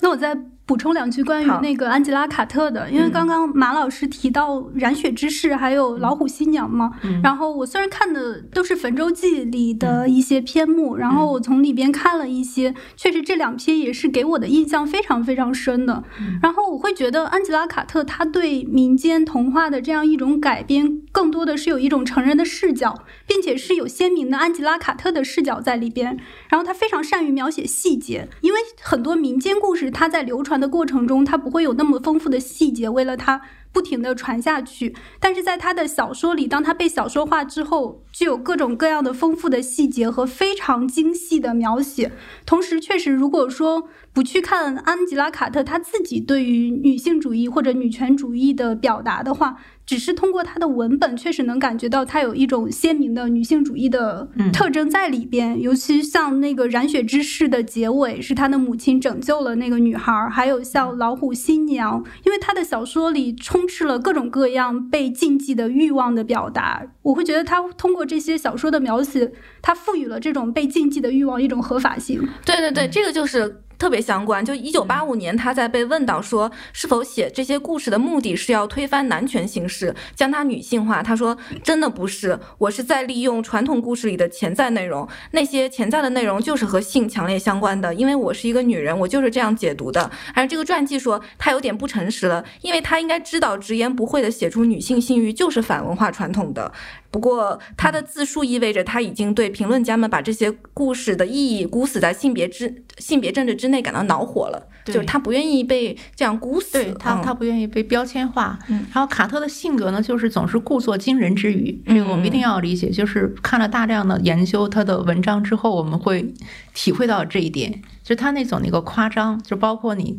[0.00, 0.36] 那我再
[0.72, 16.04] 补充两句关于那个安吉拉·卡特的，因为刚刚马老师提到《染血之誓》还有《老虎新娘》嘛，然后我虽然看的都是《焚舟记》里的一些篇目，然后我从里边看了一些，确实这两篇也是给我的印象非常非常深的。
[16.40, 26.18] 然后我会觉得安吉拉·卡特他对民间童话的这样一种改编，更多的是有一种成人的视角，并且是有鲜明的安吉拉·卡特的视角在里边。
[26.52, 29.90] 然后他非常善于描写细节，因为很多民间故事。
[29.90, 33.40] 它在流传的过程中，它不会有那么丰富的细节，为了它
[33.72, 34.94] 不停的传下去。
[35.18, 42.12] 但是在他的小说里，当他被小说化之后，具有各种各样的丰富的细节和非常精细的描写。
[42.44, 55.60] 同时，确实，如果说不去看安吉拉·卡特他自己对于女性主义或者女权主义的表达的话，只是通过他的文本，确实能感觉到他有一种鲜明的女性主义的特征在里边。
[55.60, 66.86] 尤其像那个《染血之誓》的结尾，是他的母亲拯救了那个女孩；还有像《老虎新娘》，因为他的小说里充斥了各种各样被禁忌的欲望的表达。
[67.02, 72.26] 我会觉得他通过这些小说的描写，他赋予了这种被禁忌的欲望一种合法性。
[72.46, 73.62] 对对对，这个就是。
[73.82, 81.02] 特别相关，就一九八五年，他在被问到说是否写这些故事的目的是要推翻男权形式，将它女性化。
[81.02, 87.92] 他说：“真的不是，我是在利用传统故事里的潜在内容，那些潜在的内容就是和性强烈相关的。
[87.92, 90.08] 因为我是一个女人，我就是这样解读的。
[90.32, 96.72] 而这个传记说他有点不诚实了，因为他应该知道直言不讳的写出女性性欲就是反文化传统的。”
[97.12, 108.58] 不过，他的自述意味着他已经对评论家们把这些故事的意义箍死在性别之性别政治之内感到恼火了，就是他不愿意被这样箍死，他他不愿意被标签化。
[108.66, 112.88] 然后卡特的性格呢，就是总是故作惊人之余，这个我们一定要理解。
[112.88, 116.32] 就是看了大量的研究他的文章之后，我们会
[116.72, 120.18] 体会到这一点，就他那种那个夸张，就包括你。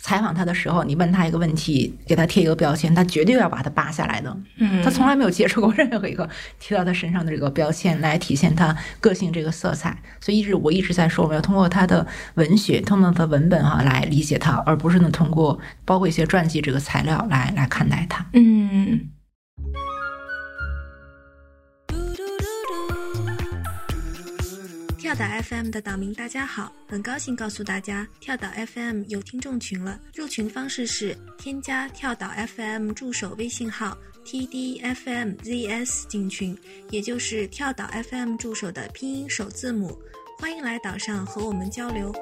[0.00, 4.36] 采访他的时候，你问他一个问题，给他贴一个标签，他绝对要把它扒下来的。
[4.58, 6.28] 嗯，他从来没有接触过任何一个
[6.58, 9.96] 贴到他身上的这个标签来体现他个性这个色彩。
[10.20, 18.26] 所以一直我一直在说，我们要通过他的文学，通过他的文本哈来理解他，而不是呢通过包括一些传记这个材料来来看待他。
[18.32, 19.08] 嗯。
[25.14, 30.00] 跳岛 FM 的岛民，大家好，很高兴告诉大家，跳岛 FM 有听众群了。
[30.12, 36.58] 入群方式是添加跳岛 FM 助手微信号 tdfmzs 进群，
[36.90, 39.96] 也就是跳岛 FM 助手的拼音首字母。
[40.36, 42.12] 欢迎来岛上和我们交流。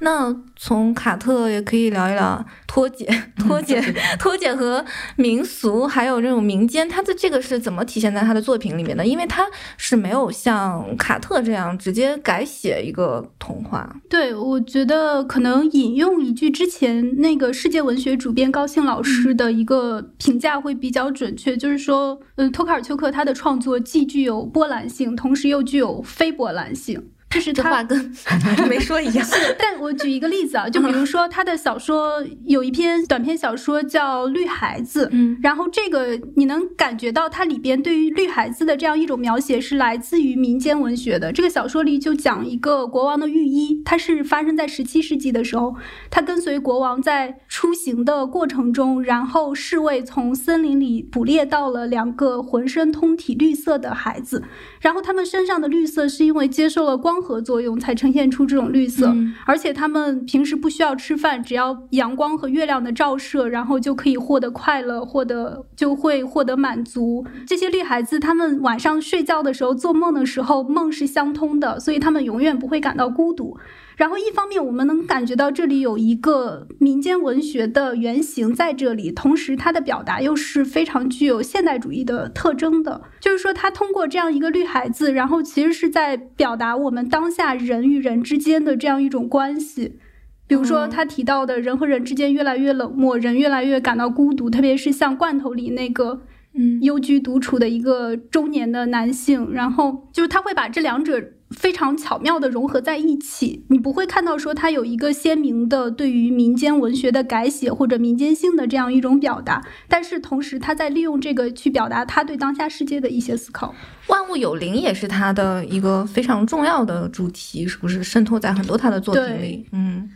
[0.00, 3.06] 那从卡特也可以聊一聊脱节、
[3.38, 3.80] 脱节、
[4.18, 4.84] 脱节和
[5.16, 9.04] 民俗，还有这种民间，他的这个是怎么体现在他的作品里面的？
[9.04, 9.44] 因为他
[9.76, 13.96] 是没有像卡特这样直接改写一个童话。
[14.08, 27.10] 对，我觉得可能引用一句之前那个世界文学主编高兴老师的一个评价会比较准确，就是说，嗯，托卡尔丘克他的创作既具有波澜性，同时又具有非波澜性。
[27.30, 28.10] 但是他话跟
[28.68, 29.24] 没说一样。
[29.24, 41.30] 是，但我举一个例子啊，就比如说他的小说有一篇短篇小说叫《绿孩子》，嗯，然后这个你能感觉到它里边对于绿孩子的这样一种描写是来自于民间文学的。
[41.30, 45.76] 这个小说里就讲一个国王的御医，他是发生在十七世纪的时候，
[46.10, 54.42] 他跟随国王在出行的过程中，然后侍卫从森林里捕猎到了两个浑身通体绿色的孩子，
[54.80, 57.17] 然后他们身上的绿色是因为接受了光。
[57.18, 59.12] 光合作用才呈现出这种绿色，
[59.44, 67.26] 而且他们平时不需要吃饭，只要阳光和月亮的照射，然后就可以获得快乐，获得就会获得满足。
[67.44, 73.58] 这些绿孩子，他们晚上睡觉的时候做梦的时候，梦是相通的，所以他们永远不会感到孤独。
[73.98, 83.02] 然后，一方面我们能感觉到这里有一个民间文学的原型在这里，同时它的表达又是非常具有现代主义的特征的。
[83.18, 89.98] 就是说，他通过这样一个绿孩子，然后其实是在表达我们当下人与人之间的这样一种关系。
[90.46, 96.20] 比如说，他提到的人和人之间越来越冷漠，人越来越感到孤独，特别是像罐头里那个
[96.54, 101.32] 嗯幽居独处的一个中年的男性，然后就是他会把这两者。
[101.50, 113.74] 非常巧妙的融合在一起，你不会看到说它有一个鲜明的对于民间文学的改写或者民间性的这样一种表达，但是同时他在利用这个去表达他对当下世界的一些思考。
[114.08, 119.66] 万物有灵也是他的一个非常重要的主题，是不是渗透在很多他的作品里？
[119.72, 120.10] 嗯。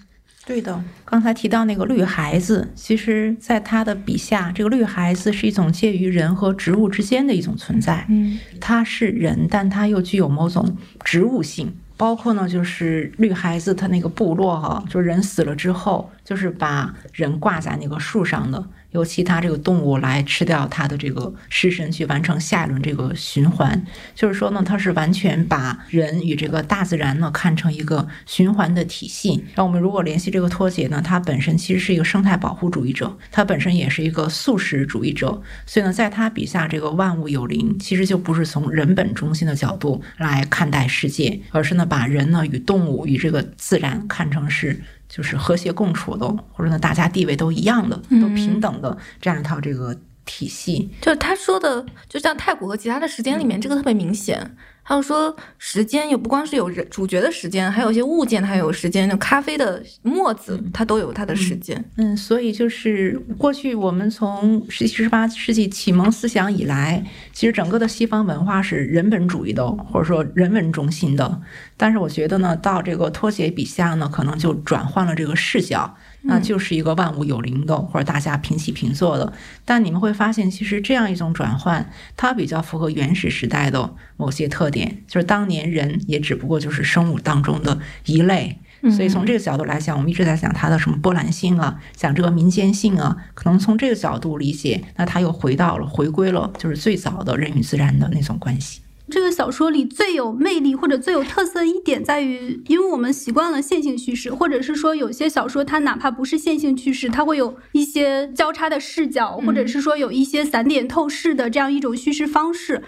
[0.45, 8.05] 对的，刚才提到那个绿孩子，其实在他的笔下，这个绿孩子是一种介于人和植物之间的一种存在。
[8.09, 11.73] 嗯，他是人，但他又具有某种植物性。
[11.97, 18.65] 包括呢，就是绿孩子他那个部落哈，就人死了之后，就是把人挂在那个树上的。
[18.93, 23.85] 由其他这个动物来吃掉它的这个尸身，去完成下一轮这个循环。
[24.15, 29.45] 就是说呢，它是完全把人与这个大自然呢看成一个循环的体系。
[29.55, 35.43] 那我们如果联系这个脱节呢，它本身其实是一个生态保护主义者，它本身也是一个素食主义者。
[35.67, 44.81] 所以呢，在他笔下，这个万物有灵其实就不是从人本中心的角度来看待世界，而是呢把人呢与动物与这个自然看成是。
[45.15, 49.95] 就是和谐共处的，或者呢，大家地位都一样的，都平等的这样一套这个
[50.25, 50.91] 体系。
[51.01, 54.57] 就是他说的，就像太古和其他的时间里面，这个特别明显。
[54.85, 59.09] 还有说时间，也不光是有人主角的时间，还有一些物件，它有时间。
[59.09, 61.83] 就咖啡的沫子，它都有它的时间。
[61.99, 71.41] 嗯，所以就是过去我们从十七、十八世纪启蒙思想以来，其实整个的西方文化是人本主义的，或者说人文中心的。
[71.77, 75.97] 但是我觉得呢，到这个托写笔下呢，可能就转换了这个视角。
[76.23, 79.33] 那就是一个万物有灵的，或者大家平起平坐的。
[79.65, 88.59] 但你们会发现，其实这样一种转换，它比较符合原始时代的某些特点，就是当年人也只不过就是生物当中的一类。
[88.91, 98.81] 所以从这个角度来讲，我们一直在讲它的什么波澜性啊，讲这个民间性啊，可能从这个角度理解，那它又回到了、回归了，就是最早的人与自然的那种关系。
[99.13, 112.83] 这个小说里最有魅力或者最有特色的一点在于，因为我们习惯了线性叙事，或者是说有些小说它哪怕不是线性叙事，它会有一些交叉的视角，或者是说有一些散点透视的这样一种叙事方式。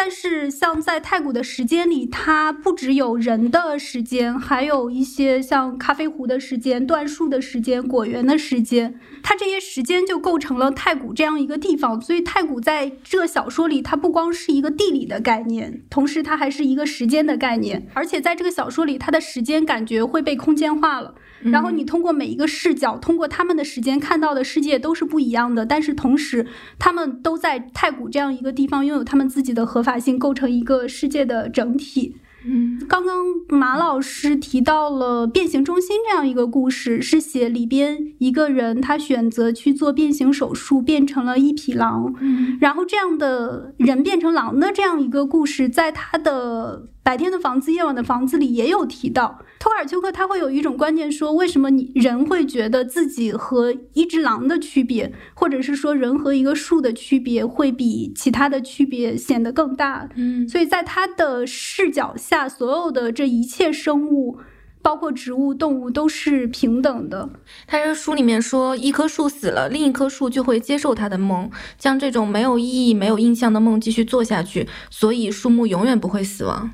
[0.00, 8.94] 但是，像在太古的时间里，它不只有人的时间，还有一些像咖啡壶的时间、椴树的时间、果园的时间。
[9.24, 12.00] 它这些时间就构成了太古这样一个地方。
[12.00, 17.88] 所以，太古在这小说里，它不光是一个地理的概念，同时它还是一个时间的概念。
[17.92, 21.16] 而且，在这个小说里，它的时间感觉会被空间化了。
[21.40, 26.48] 然后你通过每一个视角，通过他们的时间看到的世界都是不一样的，但是同时
[26.80, 32.16] 他们都在太古这样一个地方拥有他们自己的合法性，构成一个世界的整体。
[32.44, 42.14] 嗯，刚刚马老师提到了变形中心这样一个故事，是写里边一个人他选择去做变形手术，变成了一匹狼。
[42.20, 49.38] 嗯，然后这样的人变成狼的这样一个故事，在他的白天的房子、夜晚的房子里也有提到。
[49.58, 60.06] 托尔丘克他会有一种观念说，为什么你人会觉得自己和一只狼的区别，或者是说人和一个树的区别会比其他的区别显得更大？
[60.16, 64.36] 嗯，所以在他的视角下，所有的这一切生物。
[64.80, 67.28] 包括植物、动物都是平等的。
[67.66, 76.70] 他这书里面说，一棵树死了，另一棵树就会接受它的梦，将这种没有意义、没有印象的梦继续做下去，所以树木永远不会死亡。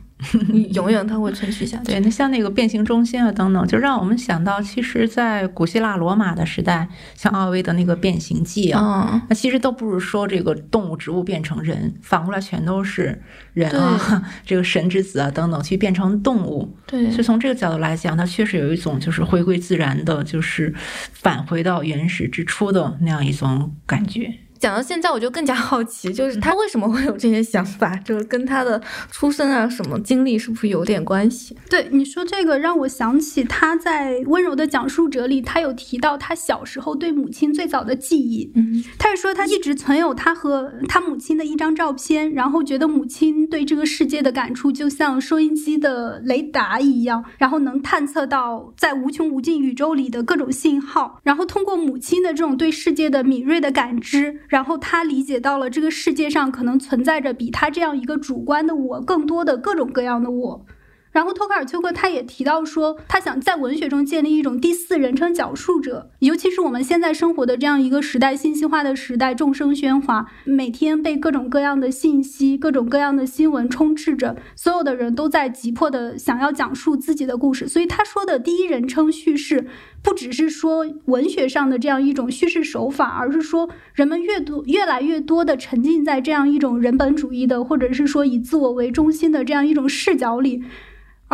[0.73, 1.85] 永远它会存续下去。
[1.85, 13.21] 对，那像那个变形中心啊等等，就让我们想到，其实，在古希腊罗马的时代，像奥威的那个变形记啊，那其实都不是说这个动物、植物变成人，反过来全都是
[13.53, 16.75] 人啊， 这个神之子啊等等去变成动物。
[16.87, 20.73] 对，所以从这个角度来讲，它确实有一种就是回归自然的，就是
[21.13, 24.33] 返回到原始之初的那样一种感觉。
[24.65, 31.55] 讲到现在，我就更加好奇，就是他为什么会有这些想法，就是跟他的出生啊什么经历是不是有点关系？
[31.69, 38.51] 对你说这个，让我想起他在《温柔的讲述者》里，他有提到他小时候对母亲最早的记忆。
[38.55, 54.41] 嗯，他是说他一直存有他和他母亲的一张照片，然后觉得母亲对这个世界的感触就像收音机的雷达一样，然后能探测到在无穷无尽宇宙里的各种信号，然后通过母亲的这种对世界的敏锐的感知。
[54.55, 60.67] 然后他理解到了这个世界上可能存在着比他这样一个主观的我更多的各种各样的我。
[61.15, 77.69] 然后托卡尔丘克他也提到说，他想在文学中建立一种第四人称讲述者，尤其是我们现在生活的这样一个时代，信息化的时代，众生喧哗，每天被各种各样的信息、各种各样的新闻充斥着，所有的人都在急迫的想要讲述自己的故事。
[77.69, 79.69] 所以他说的第一人称叙事，
[80.03, 90.65] 不只是说文学上的这样一种叙事手法，而是说人们越多、越来越多的沉浸在这样一种人本主义的，或者是说以自我为中心的这样一种视角里。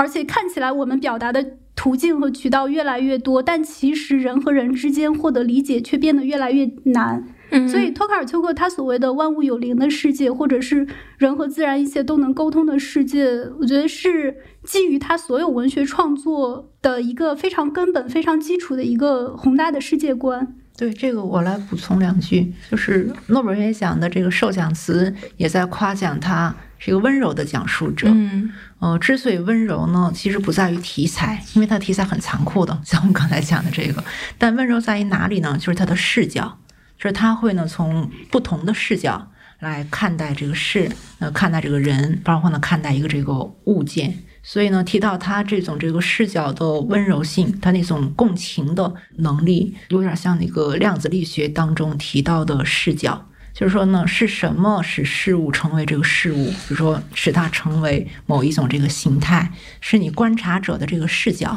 [0.00, 1.44] 而且看起来我们表达的
[1.76, 7.22] 途径和渠道越来越多，但其实人和人之间获得理解却变得越来越难。
[7.68, 10.86] 所以托卡尔丘克他所谓的万物有灵的世界，或者是
[11.18, 13.26] 人和自然一切都能沟通的世界，
[13.60, 20.54] 我觉得是基于他所有文学创作的一个非常根本、非常基础的一个宏大的世界观。
[20.78, 28.08] 对这个，我来补充两句，就是诺贝尔奖的这个授奖词也在夸奖他是一个温柔的讲述者。
[28.08, 28.50] 嗯，
[28.80, 34.02] 呃，之所以温柔呢，其实不在于题材，因为它的题材很残酷的，像我们刚才讲的这个。
[34.36, 35.56] 但温柔在于哪里呢？
[35.56, 36.58] 就是他的视角，
[36.98, 43.34] 就是他会呢从不同的视角来看待这个事，呃，看待这个人，包括呢看待一个这个
[43.66, 44.18] 物件。
[44.42, 53.26] 所以呢，提到他这种这个视角的温柔性，他那种共情的能力，有点像那个量子力学当中提到的视角，
[53.60, 56.46] 就是说呢，是什么使事物成为这个事物？
[56.66, 59.52] 比如说，使它成为某一种这个形态，
[59.82, 61.54] 是你观察者的这个视角。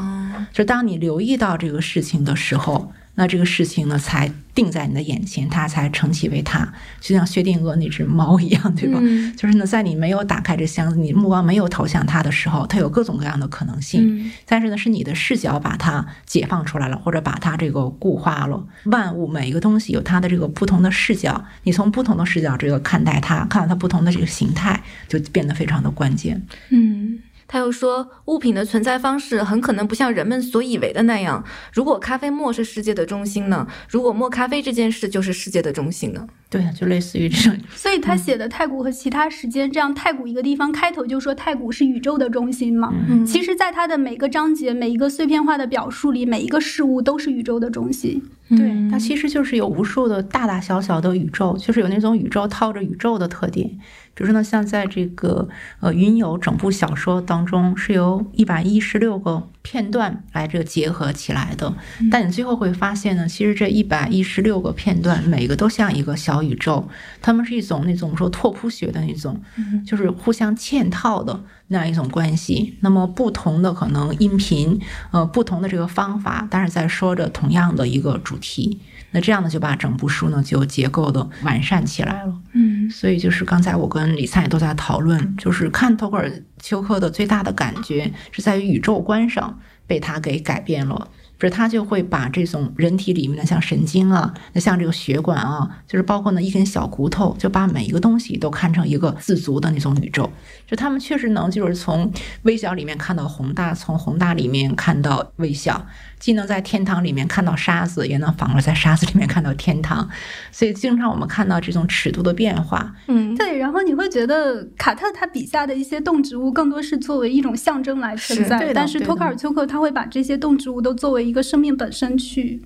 [0.51, 2.91] 就当你留意到这个事情的时候。
[3.15, 6.67] 那这个事情呢，才定在你的眼前，它才成其为它，
[6.99, 8.99] 就像薛定谔那只猫一样，对吧？
[9.37, 14.31] 就是呢，在你没有打开这箱子，你目光没有投向它的时候，它有各种各样的可能性。
[14.47, 18.65] 但是呢，是你的视角把它解放出来了，或者把它这个固化了。
[18.85, 26.41] 万物每一个东西有它的这个不同的视角，你从不同的视角这个看待它，看到它不同的这个形态，就变得非常的关键。
[26.69, 27.19] 嗯。
[27.47, 31.43] 他又说，物品的存在方式很可能不像人们所以为的那样。
[31.71, 33.67] 如果咖啡沫是世界的中心呢？
[33.89, 36.27] 如果磨咖啡这件事就是世界的中心呢？
[36.49, 37.59] 对，就类似于这种。
[37.75, 42.93] 所以他写的太古和其他时间，这样太古一个地方开头就说太古是宇宙的中心嘛。
[43.09, 48.23] 嗯，其实，在他的每个章节、每一个碎片化的表述里，每一个事物都是宇宙的中心。
[48.55, 53.67] 对，它其实就是有无数的大大小小的宇宙，就是有那种宇宙套着宇宙的特点。
[54.15, 55.47] 比如说呢，像在这个
[55.79, 61.73] 呃《云游》整部小说当中，是由一百一十六个片段来这个结合起来的。
[62.11, 66.87] 但你最后会发现呢，其实这一百一十六个片段，每个都像一个小宇宙，
[67.21, 69.41] 它们是一种那种说拓扑学的那种，
[69.87, 72.77] 就是互相嵌套的那样一种关系。
[72.81, 74.79] 那么不同的可能音频，
[75.11, 78.79] 呃，不同的这个方法，但是在说着同样的一个主题。
[79.13, 82.33] 那这样呢，就把整部书呢就结构的完善起来了。
[82.51, 89.57] 嗯，所以就是刚才我跟李灿也都在讨论，就是看托克尔丘克的最大的感觉是在于宇宙观上
[89.87, 91.07] 被他给改变了。
[91.41, 100.31] 是他就会把这种人体里面的像神经啊，那像这个血管啊，就是包括呢一根小骨头，就把每一个东西都看成一个自足的那种宇宙。
[100.65, 102.09] 就他们确实能就是从
[102.43, 105.85] 微小里面看到宏大，从宏大里面看到微小。
[106.23, 110.09] 既能在天堂里面看到沙子，也能反而在沙子里面看到天堂，
[110.53, 112.95] 所以经常我们看到这种尺度的变化。
[113.09, 113.57] 嗯，对。
[113.57, 122.61] 然后你会觉得卡特他笔下的一些动植物更多是作为一种象征来存在，但是托卡尔丘克他会把这些动植物都作为一个生命本身去。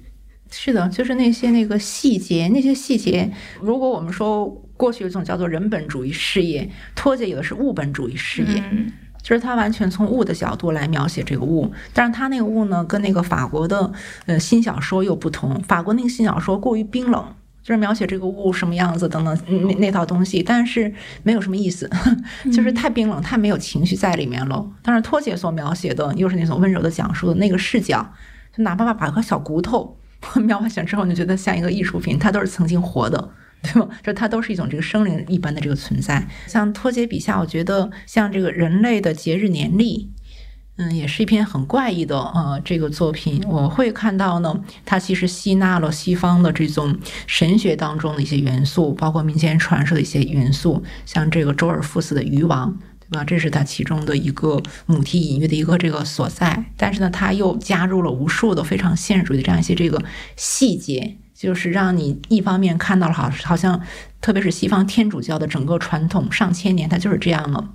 [0.51, 3.33] 是的，就是那些那个细节，那些细节。
[3.59, 4.45] 如果我们说
[4.77, 8.63] 过去有一种叫做人本主义事业，托姐有的是物本主义事业。
[9.28, 13.91] 就是他完全从物的角度来描写这个物，但是他那个物呢，跟那个法国的
[14.25, 15.61] 呃新小说又不同。
[15.63, 17.21] 法国那个新小说过于冰冷，
[17.61, 21.89] 就是描写这个物什么样子等等那那套东西，但是没有什么意思，
[22.53, 24.65] 就是太冰冷，太没有情绪在里面了。
[24.82, 28.09] 但是托姐所描写的又是那种温柔的讲述的那个视角，
[28.55, 29.97] 就哪怕把把个小骨头
[30.45, 33.30] 描完写之后，你觉得像一个艺术品，它都是曾经活的。
[33.63, 33.89] 对吧？
[34.03, 36.27] 就它都是一种这个生灵一般的这个存在。
[36.47, 40.09] 像托杰笔下，我觉得像这个人类的节日年历，
[40.77, 43.43] 嗯，也是一篇很怪异的呃这个作品。
[43.47, 46.95] 我会看到呢，它其实吸纳了西方的这种
[47.25, 53.23] 神学当中的一些元素，包括民间传说的一些元素，像这个周而复始的渔王，对吧？
[53.23, 56.65] 这是它其中的一个母题隐喻的一个这个所在。
[56.77, 60.01] 但是呢，它又加入了无数的非常现实主义的这样一些这个
[60.35, 61.17] 细节。
[61.38, 63.79] 就是让你一方面看到了好，好像
[64.19, 67.73] 特别是西方天主教的整个传统上千年，它就是这样了。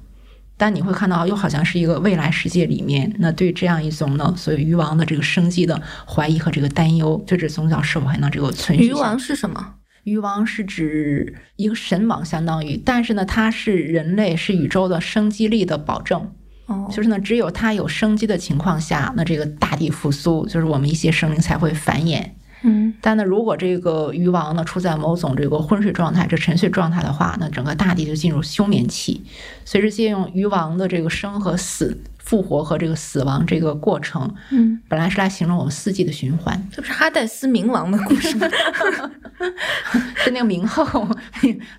[0.56, 8.88] 但你会看到，又好像是一个未来世界里面，那对这样一种呢，所以鱼王的这个生计的怀疑和这个担忧，就这宗教是否还能这个存续？
[8.88, 9.74] 渔王是什么？
[10.04, 16.32] 鱼王是指一个神王，相当于，但是呢，它是人类是宇宙的生机力的保证。
[16.66, 22.24] 哦，就是呢，只有它有生机的情况下，那这个大地复苏，就是我们一些生灵才会繁衍。
[22.62, 29.22] 嗯，但呢，如果这个鱼王呢处在某种这个昏睡状态、这沉睡状态的话，那整个大地就进入休眠期。
[29.64, 31.96] 随着借用鱼王的这个生和死。
[32.32, 38.48] 复活和这个死亡这个过程，嗯，本来是来形容我们四季的循环，这不是哈代斯冥王的故事吗？
[40.16, 41.06] 是那个冥后，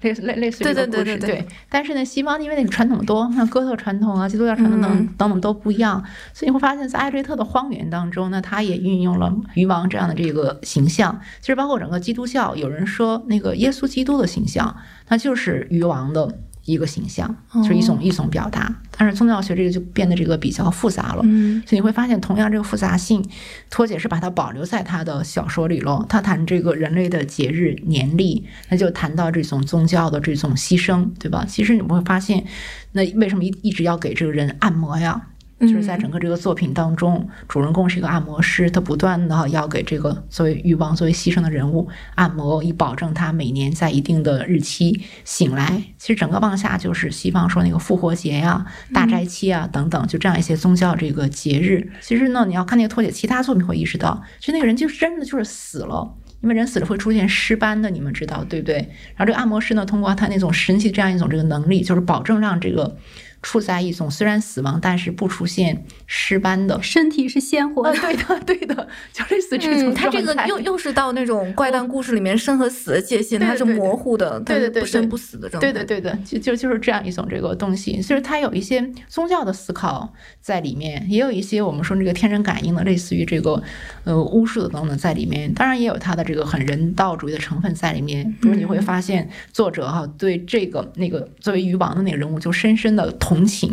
[0.02, 1.18] 类类类似于这个故事。
[1.18, 6.00] 对，但是呢，西方因为那个传统多，像哥特传统啊、基督教传统等等等都不一样，
[6.36, 11.20] 所以你会发现在艾略特的荒原当中，呢他也运用了渔王这样的这个形象。
[11.42, 14.78] 其实包括整个基督教，有人说那个耶稣基督的形象，
[15.08, 16.38] 那就是渔王的。
[16.66, 21.22] 一个形象，就是一种一种表达，但是宗教学这个就变得这个比较复杂了。
[21.24, 23.24] 嗯，所以你会发现，同样这个复杂性，
[23.70, 26.06] 托姐是把它保留在他的小说里了。
[26.08, 31.46] 他谈这个人类的节日年历，那就谈到这种宗教的这种牺牲，对吧？
[31.48, 32.46] 其实你会发现，
[32.94, 35.30] 那为什么一一直要给这个人按摩呀？
[35.68, 45.82] 就是在整个这个作品当中，主人公是一个按摩师，他不断的要给这个作为欲望、作为牺牲的人物按摩，以保证他每年在一定的日期醒来。
[45.98, 51.92] 其实整个往下就是西方说那个复活节呀、大斋期啊等等，就这样一些宗教这个节日。
[52.02, 58.76] 其实呢，你要看那个托姐其他作品，会意识到，其实那个人就真的就是死了，因为人死了会出现尸斑的，你们知道对不对？
[59.16, 62.98] 然后这个按摩师呢，通过他那种神奇这样一种这个能力，就是保证让这个。
[63.44, 69.94] 处在一种虽然死亡，但是不出现尸斑的身体是鲜活的，对的， 对的，就类似这种。
[69.94, 75.72] 他这个又又是到那种怪诞故事里面生和死的界限，它是模糊的，对对对，不生不死的状态。
[75.72, 83.62] 对的对的，就就就是这样一种这个东西，就是它有一些宗教的思考在里面，也有一些我们说这个天人感应的，类似于这个
[84.06, 85.54] 呃巫术的等等在里面。
[85.54, 88.24] 当然也有它的这个很人道主义的成分在里面。
[88.42, 93.33] 比如你会发现作者哈对这个那个作为渔王的那个人物就深深的同。
[93.34, 93.70] 同情，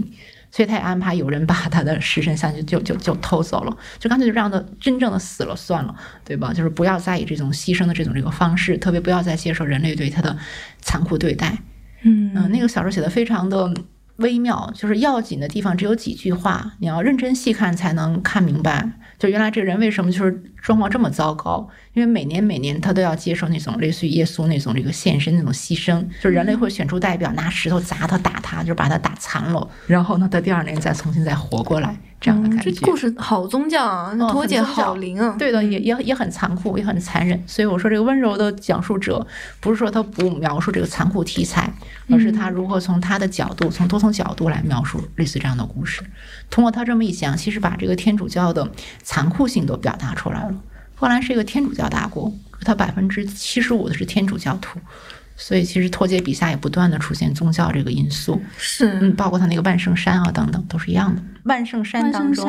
[0.50, 5.94] 所以他也安排有人把他的尸身像就就就就偷走了，就干脆就让他真正的死了算了，
[6.24, 6.52] 对吧？
[6.52, 10.36] 就是不要再以这种牺牲的这种这个方式，特别不要再接受人类对他的
[10.80, 11.58] 残酷对待。
[12.02, 13.72] 嗯嗯，那个小说写的非常的
[14.16, 18.90] 微妙，就是要紧的地方只有几句话，你要认真细看才能看明白。
[19.20, 21.68] 就原来这个人为什么就是状况这么糟糕？
[21.92, 31.94] 因为每年每年他都要接受那种类似于耶稣那种这个献身那种牺牲，就是人类会选出代表拿石头砸他打他，就把他打残了，然后呢，他第二年再重新再活过来。
[32.20, 37.42] 这样的感觉，这故事好宗教啊，托姐好灵啊，对的，也也也很残酷，也很残忍。
[37.46, 39.26] 所以我说，这个温柔的讲述者，
[39.58, 41.72] 不是说他不描述这个残酷题材，
[42.10, 46.02] 而是他如何从他的角度，从多重角度来描述类似这样的故事。
[46.50, 48.70] 通过他这么一讲，其实把这个天主教的
[49.02, 50.54] 残酷性都表达出来了。
[50.96, 54.78] 波兰是一个天主教大国，它百分之七十五的是天主教徒。
[55.40, 61.22] 所以其实托杰笔下也不断的出现宗教这个因素，是，嗯，包括他那个万圣山啊等等都是一样的。
[61.44, 62.46] 万圣山当中，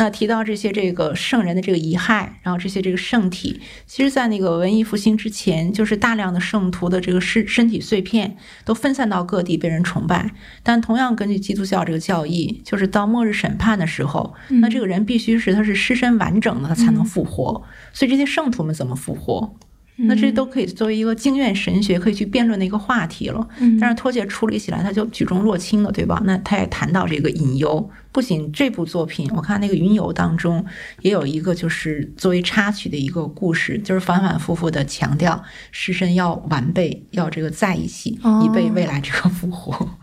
[0.00, 10.28] 那提到这些这个圣人的这个遗骸，然后这些这个圣体，其实在那个文艺复兴之前，就是大量的圣徒的这个身身体碎片都分散到各地被人崇拜。
[10.64, 17.62] 但同样根据基督教这个教义，就是到末日审判的时候，那这个人必须是他是尸身完整的，他才能复活。
[17.92, 19.54] 所以这些圣徒们怎么复活？
[19.96, 23.46] 那这都可以作为一个经验神学可以去辩论的一个话题了。
[23.78, 26.20] 但是托姐处理起来他就举重若轻了，对吧？
[26.24, 30.64] 那他也谈到这个隐忧，不仅这部作品，我看那个云游当中
[31.00, 40.01] 也有一个就是作为插曲的一个故事，就是反反复复的强调师生要完备，要这个在一起，以备未来这个复活。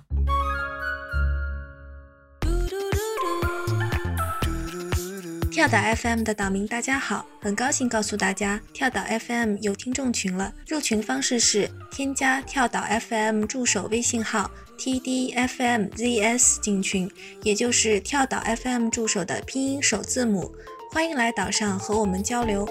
[5.60, 10.54] 跳岛 FM 的岛民大家好，很高兴告诉大家，跳岛 FM 有听众群了。
[10.66, 17.12] 入群方式是添加跳岛 FM 助手微信号 tdfmzs 进群，
[17.44, 20.50] 也就是跳岛 FM 助手的拼音首字母。
[20.94, 22.66] 欢迎来岛上和我们交流。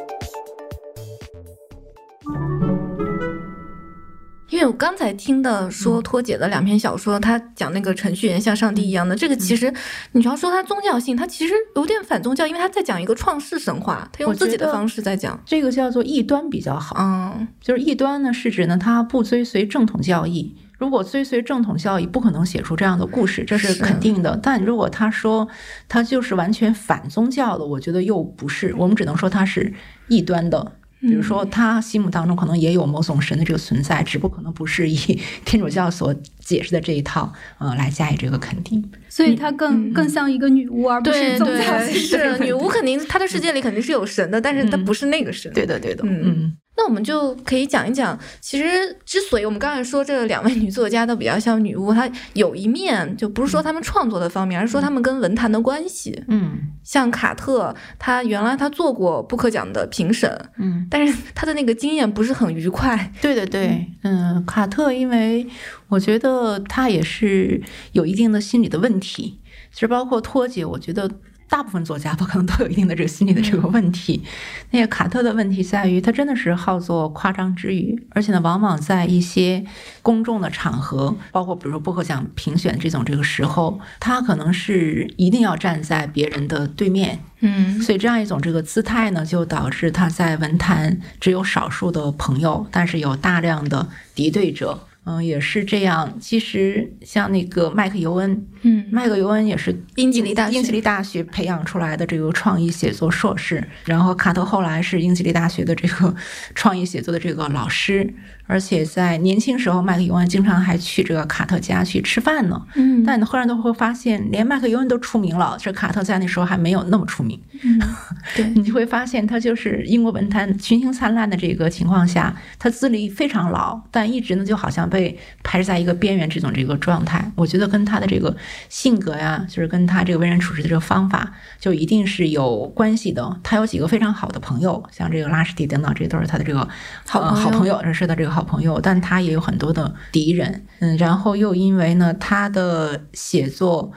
[4.51, 9.73] 因为我刚才听的说托姐的两篇小说，他讲那个程序员像上帝一样的，这个其实
[10.13, 15.39] 你要说它宗教性，它其实有点反宗教，因为他在讲一个创世神话，他用自己的方式在讲。
[15.45, 20.57] 这个叫做异端比较好，嗯，就是异端呢是指呢他不追随正统教义。
[20.79, 24.39] 如果追随正统教义，不可能写出这样的故事，这是肯定的。
[24.41, 25.47] 但如果他说
[25.89, 28.73] 他就是完全反宗教的，我觉得又不是。
[28.79, 29.75] 我们只能说他是
[30.07, 30.73] 异端的。
[31.01, 34.97] 比如说，他心目当中可能也有某种神的这个存在，只不过可能不是以
[35.45, 38.83] 天主教所解释的这一套，呃，来加以这个肯定。
[39.09, 41.79] 所以，他更更像一个女巫，而不是宗教。
[41.87, 45.53] 是女巫，肯定她的世界里肯定是有神的，但是她不是那个神。
[45.53, 46.57] 对的，对的，嗯。
[46.79, 56.23] 那我们就可以讲一讲，其实之所以我们刚才说这两位女作家都比较像女巫，她有一面就不是说她们创作的方面，而是说她们跟文坛的关系。
[56.29, 63.13] 嗯，像卡特，她原来她做过布克奖的评审，嗯，但是她的那个经验不是很愉快。
[63.21, 65.45] 对对对，嗯，卡特，因为
[65.89, 67.61] 我觉得她也是
[67.91, 69.41] 有一定的心理的问题，
[69.73, 71.11] 其实包括托姐，我觉得。
[71.49, 74.23] 大部分作家 吧，可能都有一定的这个心理的这个问题。
[74.71, 79.65] 那个卡特的问题在于，他真的是好做夸张之语，而且呢，往往在一些
[80.03, 87.19] 公众的场合，包括比如说播客奖评选这种这个时候，他可能是一定要站在别人的对面。
[87.41, 94.88] 嗯，所以这样一种这个姿态呢，就导致他在文坛只有少数的朋友，但是有大量的敌对者。
[95.09, 96.19] 嗯，也是这样。
[96.21, 103.67] 其实像那个麦克尤恩，嗯，麦克尤恩也是英吉利大英吉利大学培养出来的这个创意写作硕士。
[103.87, 106.15] 然后卡特后来是英吉利大学的这个
[106.55, 108.13] 创意写作的这个老师，
[108.49, 112.61] 而且在年轻时候，麦克尤恩经常还去这个卡特家去吃饭呢。
[112.75, 117.41] 嗯，但你忽然都会发现，连麦克尤恩都出名了，这卡特在那时候还没有那么出名。
[117.63, 117.81] 嗯，
[118.37, 124.99] 对你就会发现，他就是英国文坛群星灿烂的这个情况下，他资历非常老，但一直呢就好像被。
[124.99, 128.37] 被排在一个边缘这种这个状态，我觉得跟他的这个
[128.69, 133.39] 性格呀，就是跟他这个为人处事的这个方法，就一定是有关系的。
[133.45, 136.69] 他有几个非常好的朋友，像这个拉什蒂等等，这都是他的这个
[137.07, 138.81] 好好朋友，认识的这个好朋友。
[138.81, 143.91] 但他也有很多的敌人，嗯，然后又因为呢，他的写作，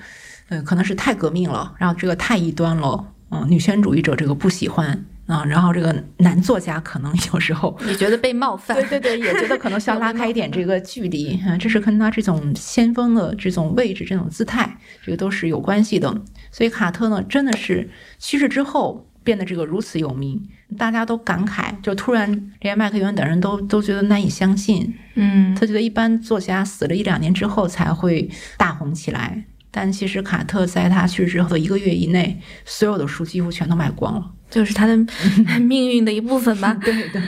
[0.49, 5.05] 嗯，可能是太革命了，然后这个太异端了，嗯，女权主义者这个不喜欢。
[5.27, 16.13] 啊，然后这个男作家可能有时候 也觉得被冒犯，对对对，也觉得可能需要拉开一点这个距离， 嗯，这是跟他这种先锋的这种位置、这种姿态，这个都是有关系的。
[16.51, 17.89] 所以卡特呢，真的是
[18.19, 20.41] 去世之后变得这个如此有名，
[20.77, 34.31] 大家都感慨，就突然连麦克尤恩等人都都觉得难以相信，嗯，他觉得一般作家死了一两年之后才会大红起来，但其实卡特在他去世之后的一个月以内，所有的书几乎全都卖光了。
[34.49, 34.97] 就是他的
[35.61, 36.73] 命运的一部分吧。
[36.83, 37.21] 对对，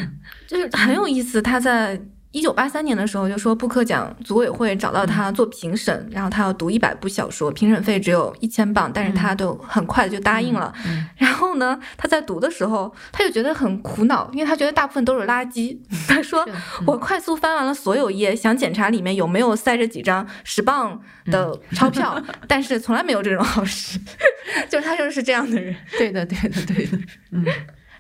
[0.48, 1.41] 就是很有意思。
[1.41, 2.00] 他在。
[2.34, 10.73] 一九八三年的时候，就说布克奖组委会找到他做评审，然后他要读一百部小说，评审费只有一千镑，但是他都很快就答应了。
[11.15, 15.77] 然后呢，他在读的时候，他就觉得很苦恼，因为他觉得大部分都是垃圾。
[16.07, 16.43] 他说
[16.88, 22.19] ：“我快速翻完了所有页，想检查里面有没有塞着几张十磅的钞票，
[22.49, 23.99] 但是从来没有这种好事。
[24.67, 25.75] ”就是他就是这样的人。
[25.99, 26.97] 对的，对的，对的，
[27.31, 27.45] 嗯。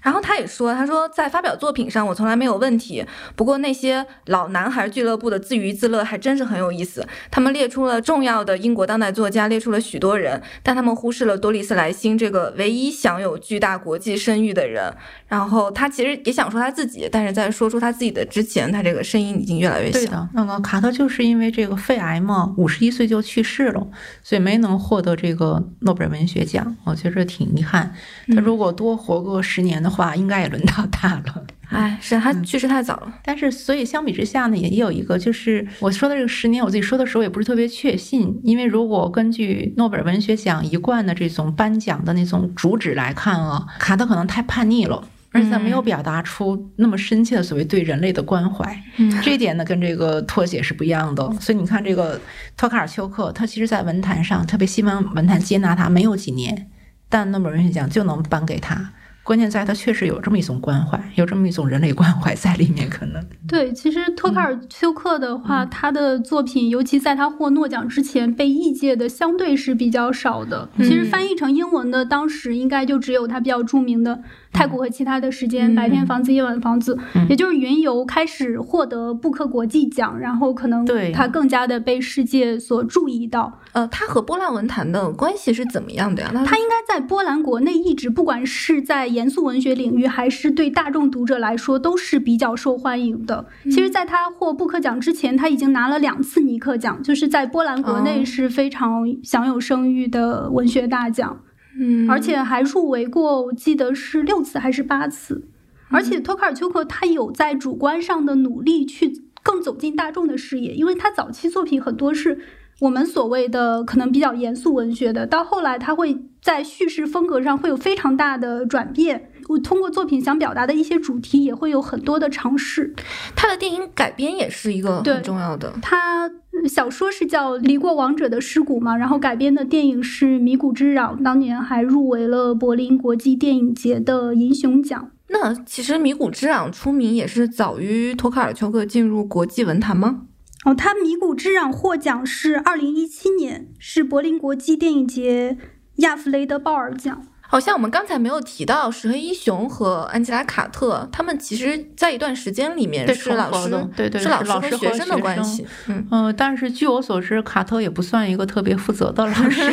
[0.03, 3.03] 然后他也说，他说在发表作品上我从来没有问题，
[3.37, 7.07] 不过那些老男孩俱乐部的自娱自乐还真是很有意思。
[7.31, 14.93] 他们列出了重要的英国当代作家，列出了许多人，但他们忽视了多丽斯莱辛这个唯一享有巨大国际声誉的人。
[15.25, 19.99] 然后他其实也想说他自己，但是在说出他自己的之前，他这个声音已经越来越小。
[19.99, 23.87] 对的，那个卡特就是因为这个肺癌嘛，五十一岁就去世了，
[24.21, 27.95] 所以没能获得这个诺贝尔文学奖，我觉得挺遗憾。
[28.35, 29.92] 他如果多活个十年的。
[29.93, 33.13] 话应该也轮到他了，哎，是他去世太早了。
[33.23, 48.83] 但是，所以相比之下呢，也有一个，就是我说的这个十年，我自己说的时候也不是特别确信，因为如果根据诺贝尔文学奖一贯的这种颁奖的那种主旨来看啊，卡特可能太叛逆了，而且没有表达出那么深切的所谓对人类的关怀。
[48.97, 51.31] 嗯，这一点呢，跟这个脱写是不一样的。
[51.39, 52.19] 所以你看，这个
[52.55, 56.69] 托卡尔丘克，他其实在文坛上特别西方文坛接纳他，没有几年，
[57.09, 58.91] 但诺贝尔文学奖就能颁给他。
[59.23, 63.23] 关键在他确实有这么一种关怀，有这么一种人类关怀在里面，可能。
[63.47, 70.67] 对，其实托卡尔丘克的话，他的作品，尤其在他获诺奖之前，被译介的相对是比较少的。
[70.77, 74.15] 其实翻译成英文的，当时应该就只有他比较著名的
[74.51, 76.95] 《太古和其他的时间》《白天房子夜晚房子》，
[77.29, 83.61] 也就是云游开始获得布克国际奖，然后可能他更加的被世界所注意到。
[83.71, 86.29] 呃，他和波兰文坛的关系是怎么样的呀？
[86.45, 93.45] 他应该在波兰国内一直，不管是在严肃文学领域，还是对大众读者来说，都是比较受欢迎的。
[93.65, 101.39] 其实，在他获布克奖之前，他已经拿了两次尼克奖，就是在波兰国内是非常享有声誉的文学大奖。
[101.79, 105.47] 嗯，而且还入围过，我记得是六次还是八次。
[105.89, 112.39] 而且托卡尔丘克他有在主观上的努力去更走进大众的视野，因为他早期作品很多是。
[112.83, 119.29] 我们所谓的可能比较严肃文学的，到后来他会在叙事风格上会有非常大的转变。
[119.47, 122.93] 我通过作品想表达的一些主题也会有很多的尝试。
[123.37, 125.73] 他的电影改编也是一个很重要的。
[125.81, 126.29] 他
[126.67, 135.09] 小说是叫《离过王者的尸骨》嘛，然后改编的电影是《迷谷之壤》，当年还入围了柏林国际电影节的银熊奖。
[135.29, 140.23] 那其实《迷谷之壤》出名也是早于托卡尔丘克进入国际文坛吗？
[140.65, 145.57] 哦，他《迷谷之壤》获奖是二零一七年，是柏林国际电影节
[145.97, 147.27] 亚弗雷德鲍尔奖。
[147.53, 155.63] 好像我们刚才没有提到石黑一雄和安吉拉卡特，他们其实在一段时间里面是老师，对对，是老师和学生的关系。
[155.85, 159.71] 嗯嗯，但是据我所知，卡特也不算一个特别负责的老师。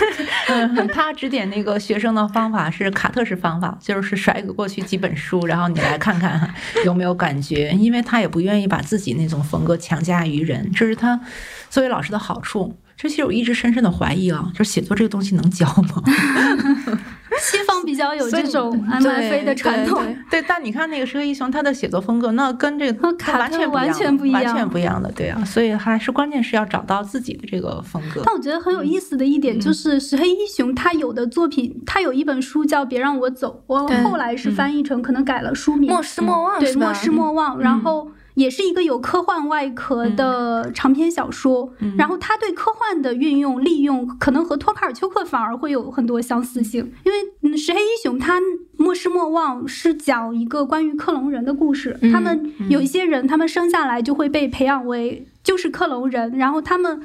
[0.48, 6.54] 嗯，他指点那个学生的方法是卡特式方法，就是甩给过去几本书，然后你来看看
[6.86, 11.20] 有没有感觉，因为他也不愿意把自己那种风格强加于人，这是他
[11.68, 12.74] 作为老师的好处。
[12.96, 16.02] 这其实我一直深深的怀疑啊，就是写作这个东西能教吗？
[17.50, 20.42] 西方比较有这种 MFA 的传统， 对。
[20.42, 25.44] 但你看那个石黑一雄，他的写作风格，那跟这个完全完全不一样，完全不一样的，对啊。
[25.44, 28.22] 所以还是关键是要找到自己的这个风格。
[28.24, 37.58] 但我觉得很有意思的一点就是，石黑一雄他有的作品，他有一本书叫《别让我走》，我后来是翻译成可能改了书名，莫失莫忘，对，莫失莫忘。
[37.58, 38.10] 然后。
[38.38, 46.92] 也是一个有科幻外壳的长篇小说，然后他对科幻的运用利用，可能和托卡尔丘克反而会有很多相似性。
[47.04, 48.38] 因为石黑英雄他
[48.76, 57.02] 莫失莫忘是讲一个关于克隆人的故事，他们有一些人，他们生下来就会被培养为就是克隆人，然后他们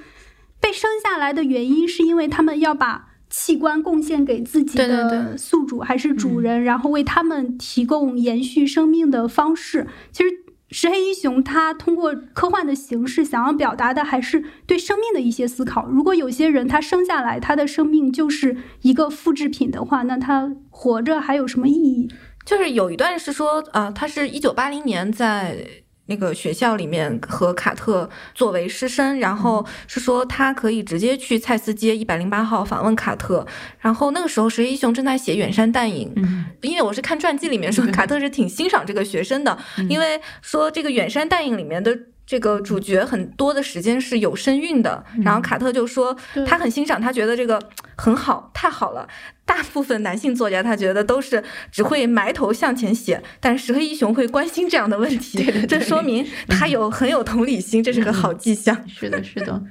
[0.61, 9.87] 被生下来的原因是因为他们要把器官贡献给自己的宿主还是主人，然后为他们提供延续生命的方式。
[10.11, 10.42] 其实。
[10.73, 15.87] 石黑一雄他通过科幻的形式想要表达的还是对生命的一些思考。
[15.87, 22.09] 如果有些人他生下来他的生命就是一个复制品的话，那他活着还有什么意义？
[22.43, 25.82] 就是有一段是说，啊，他是一九八零年在。
[26.05, 33.45] 那个学校里面和卡特作为师生，然后是说他可以直接去蔡司街一百零八号访问卡特，
[33.79, 36.13] 然后那个时候石一雄正在写《远山淡影》，
[36.61, 39.57] 因为我是看传记里面说卡特是挺欣赏这个学生的，
[39.89, 41.97] 因为说这个《远山淡影》里面的。
[42.25, 46.15] 这个主角很多的时间是有身孕的，然后卡特就说
[46.47, 47.61] 他很欣赏，他觉得这个
[47.97, 49.07] 很好，太好了。
[49.45, 58.87] 大部分男性作家他觉得都是只会埋头向前写，但石黑一雄会关心这样的问题， 这说明他有很有同理心，这是个好迹象。
[58.87, 59.61] 是的，是的，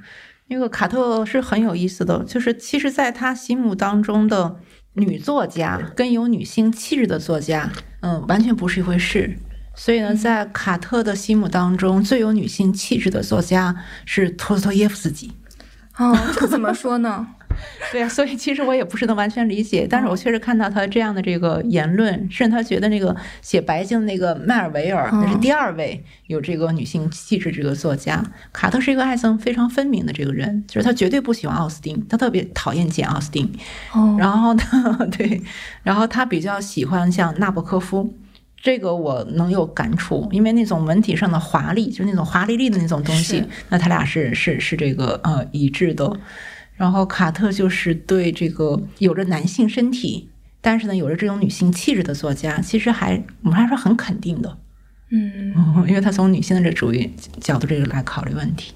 [0.47, 4.57] 那个卡特是很有意思的，就是其实在他心目当中的
[4.93, 9.35] 女作家跟有女性气质的作家，嗯，完全不是一回事。
[9.75, 15.31] 所以呢，在卡特的心目当中，最有女性气质的作家是托斯托耶夫斯基。
[15.97, 17.27] 哦，这怎么说呢？
[17.91, 28.23] 对呀，所以其实我也不是能完全理解，但是我确实看到他这样的这个言论，甚至他觉得那个写白净那个迈尔维尔那是第二位有这个女性气质这个作家。
[28.51, 33.47] 卡特是一个爱憎非常分明的这个人，就是他绝对不喜欢奥斯汀，他特别讨厌简奥斯汀。
[33.91, 35.39] 哦，然后他 对，
[35.83, 38.11] 然后他比较喜欢像纳博科夫。
[38.63, 46.09] 这个我能有感触，因为那种文体上的华丽，就是那种华丽丽的那种东西，那他俩是是是这个呃一致的。
[46.77, 50.29] 然后卡特就是对这个有着男性身体，
[50.61, 54.57] 但是呢有着这种女性气质的作家，其实还我们还是很肯定的，
[55.11, 55.53] 嗯，
[55.85, 57.11] 因为他从女性的这主义
[57.41, 58.71] 角度这个来考虑问题。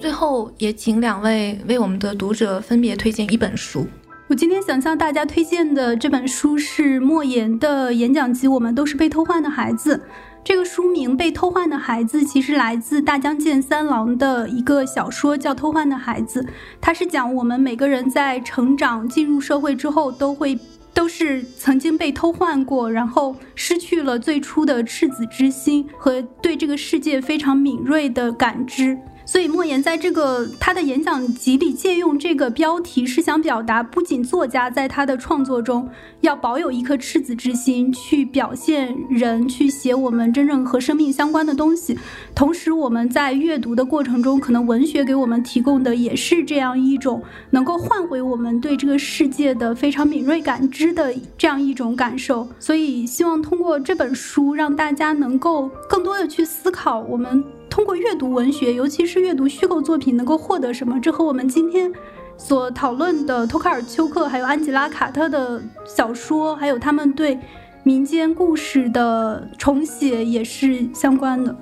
[0.00, 3.86] 最后也请两位为我们的读者分别推荐一本书。
[4.30, 9.96] 我今天想向大家推荐的这本书是莫言的演讲集《我们都是被偷换的孩子》。
[10.44, 16.42] 这个书名《被偷换的孩子》其实来自大江健三郎的一个小说，叫《偷换的孩子》。
[16.80, 20.56] 它是讲我们每个人在成长、进入社会之后，都会
[20.94, 28.96] 都是曾经被偷换过，然后失去了最初的赤子之心和对这个世界非常敏锐的感知。
[29.30, 35.88] 所以莫言在这个他的演讲集里借用这个标题，是想表达，不仅作家在他的创作中
[36.22, 41.96] 要保有一颗赤子之心，去表现人，去写我们真正和生命相关的东西，
[42.34, 52.48] 同时我们在阅读的过程中，可能文学给我们提供的也是这样一种能够唤回我们对这个世界的非常敏锐感知的这样一种感受。
[52.58, 57.44] 所以希望通过这本书，让大家能够更多的去思考我们。
[57.70, 60.98] 通过阅读文学，尤其是阅读虚构作品，能够获得什么？
[61.00, 61.90] 这和我们今天
[62.36, 67.38] 所讨论的托卡尔丘克还有安吉拉·卡特的小说，还有他们对
[67.84, 71.56] 民间故事的重写也是相关的。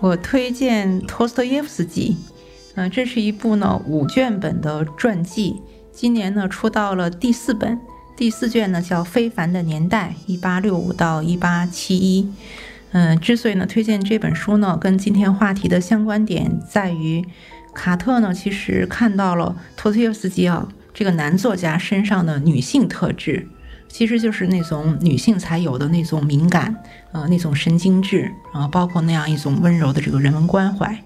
[0.00, 2.16] 我推荐托斯托耶夫斯基，
[2.74, 5.60] 嗯，这是一部呢五卷本的传记，
[5.92, 7.78] 今年呢出到了第四本，
[8.16, 12.32] 第四卷呢叫《非凡的年代》，一八六五到一八七一。
[12.92, 17.24] 嗯，之所以呢推荐这本书呢，跟今天话题的相关点在于，
[17.72, 23.46] 卡特呢其实看到了托斯耶夫斯基啊这个男作家身上的女性特质，
[23.88, 26.74] 其实就是那种女性才有的那种敏感，
[27.12, 31.00] 呃，那种神经质啊，包括那样一种温柔的这个人文关怀。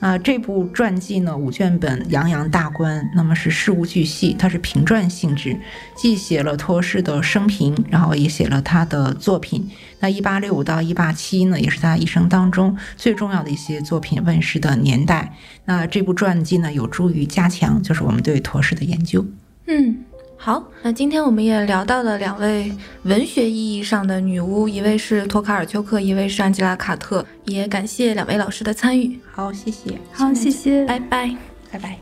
[0.00, 5.56] 那这部传记呢，五卷本，洋洋大观，那么是事无巨细，它是评传性质，
[5.94, 9.70] 既写了托氏的生平，然后也写了他的作品。
[10.00, 15.34] 那一八六五到一八七呢，也是他一生当中最重要的一些作品问世的年代。
[15.66, 19.24] 那这部传记呢，有助于加强就是我们对托氏的研究。
[19.66, 20.04] 嗯。
[20.42, 22.72] 好那今天我们也聊到了两位
[23.02, 29.20] 文学意义上的女巫一位是托卡尔丘克一位是安吉拉卡特也感谢两位老师的参与。
[29.30, 29.98] 好谢谢。
[30.10, 30.86] 好谢谢。
[30.86, 31.36] 拜拜。
[31.70, 31.98] 拜拜。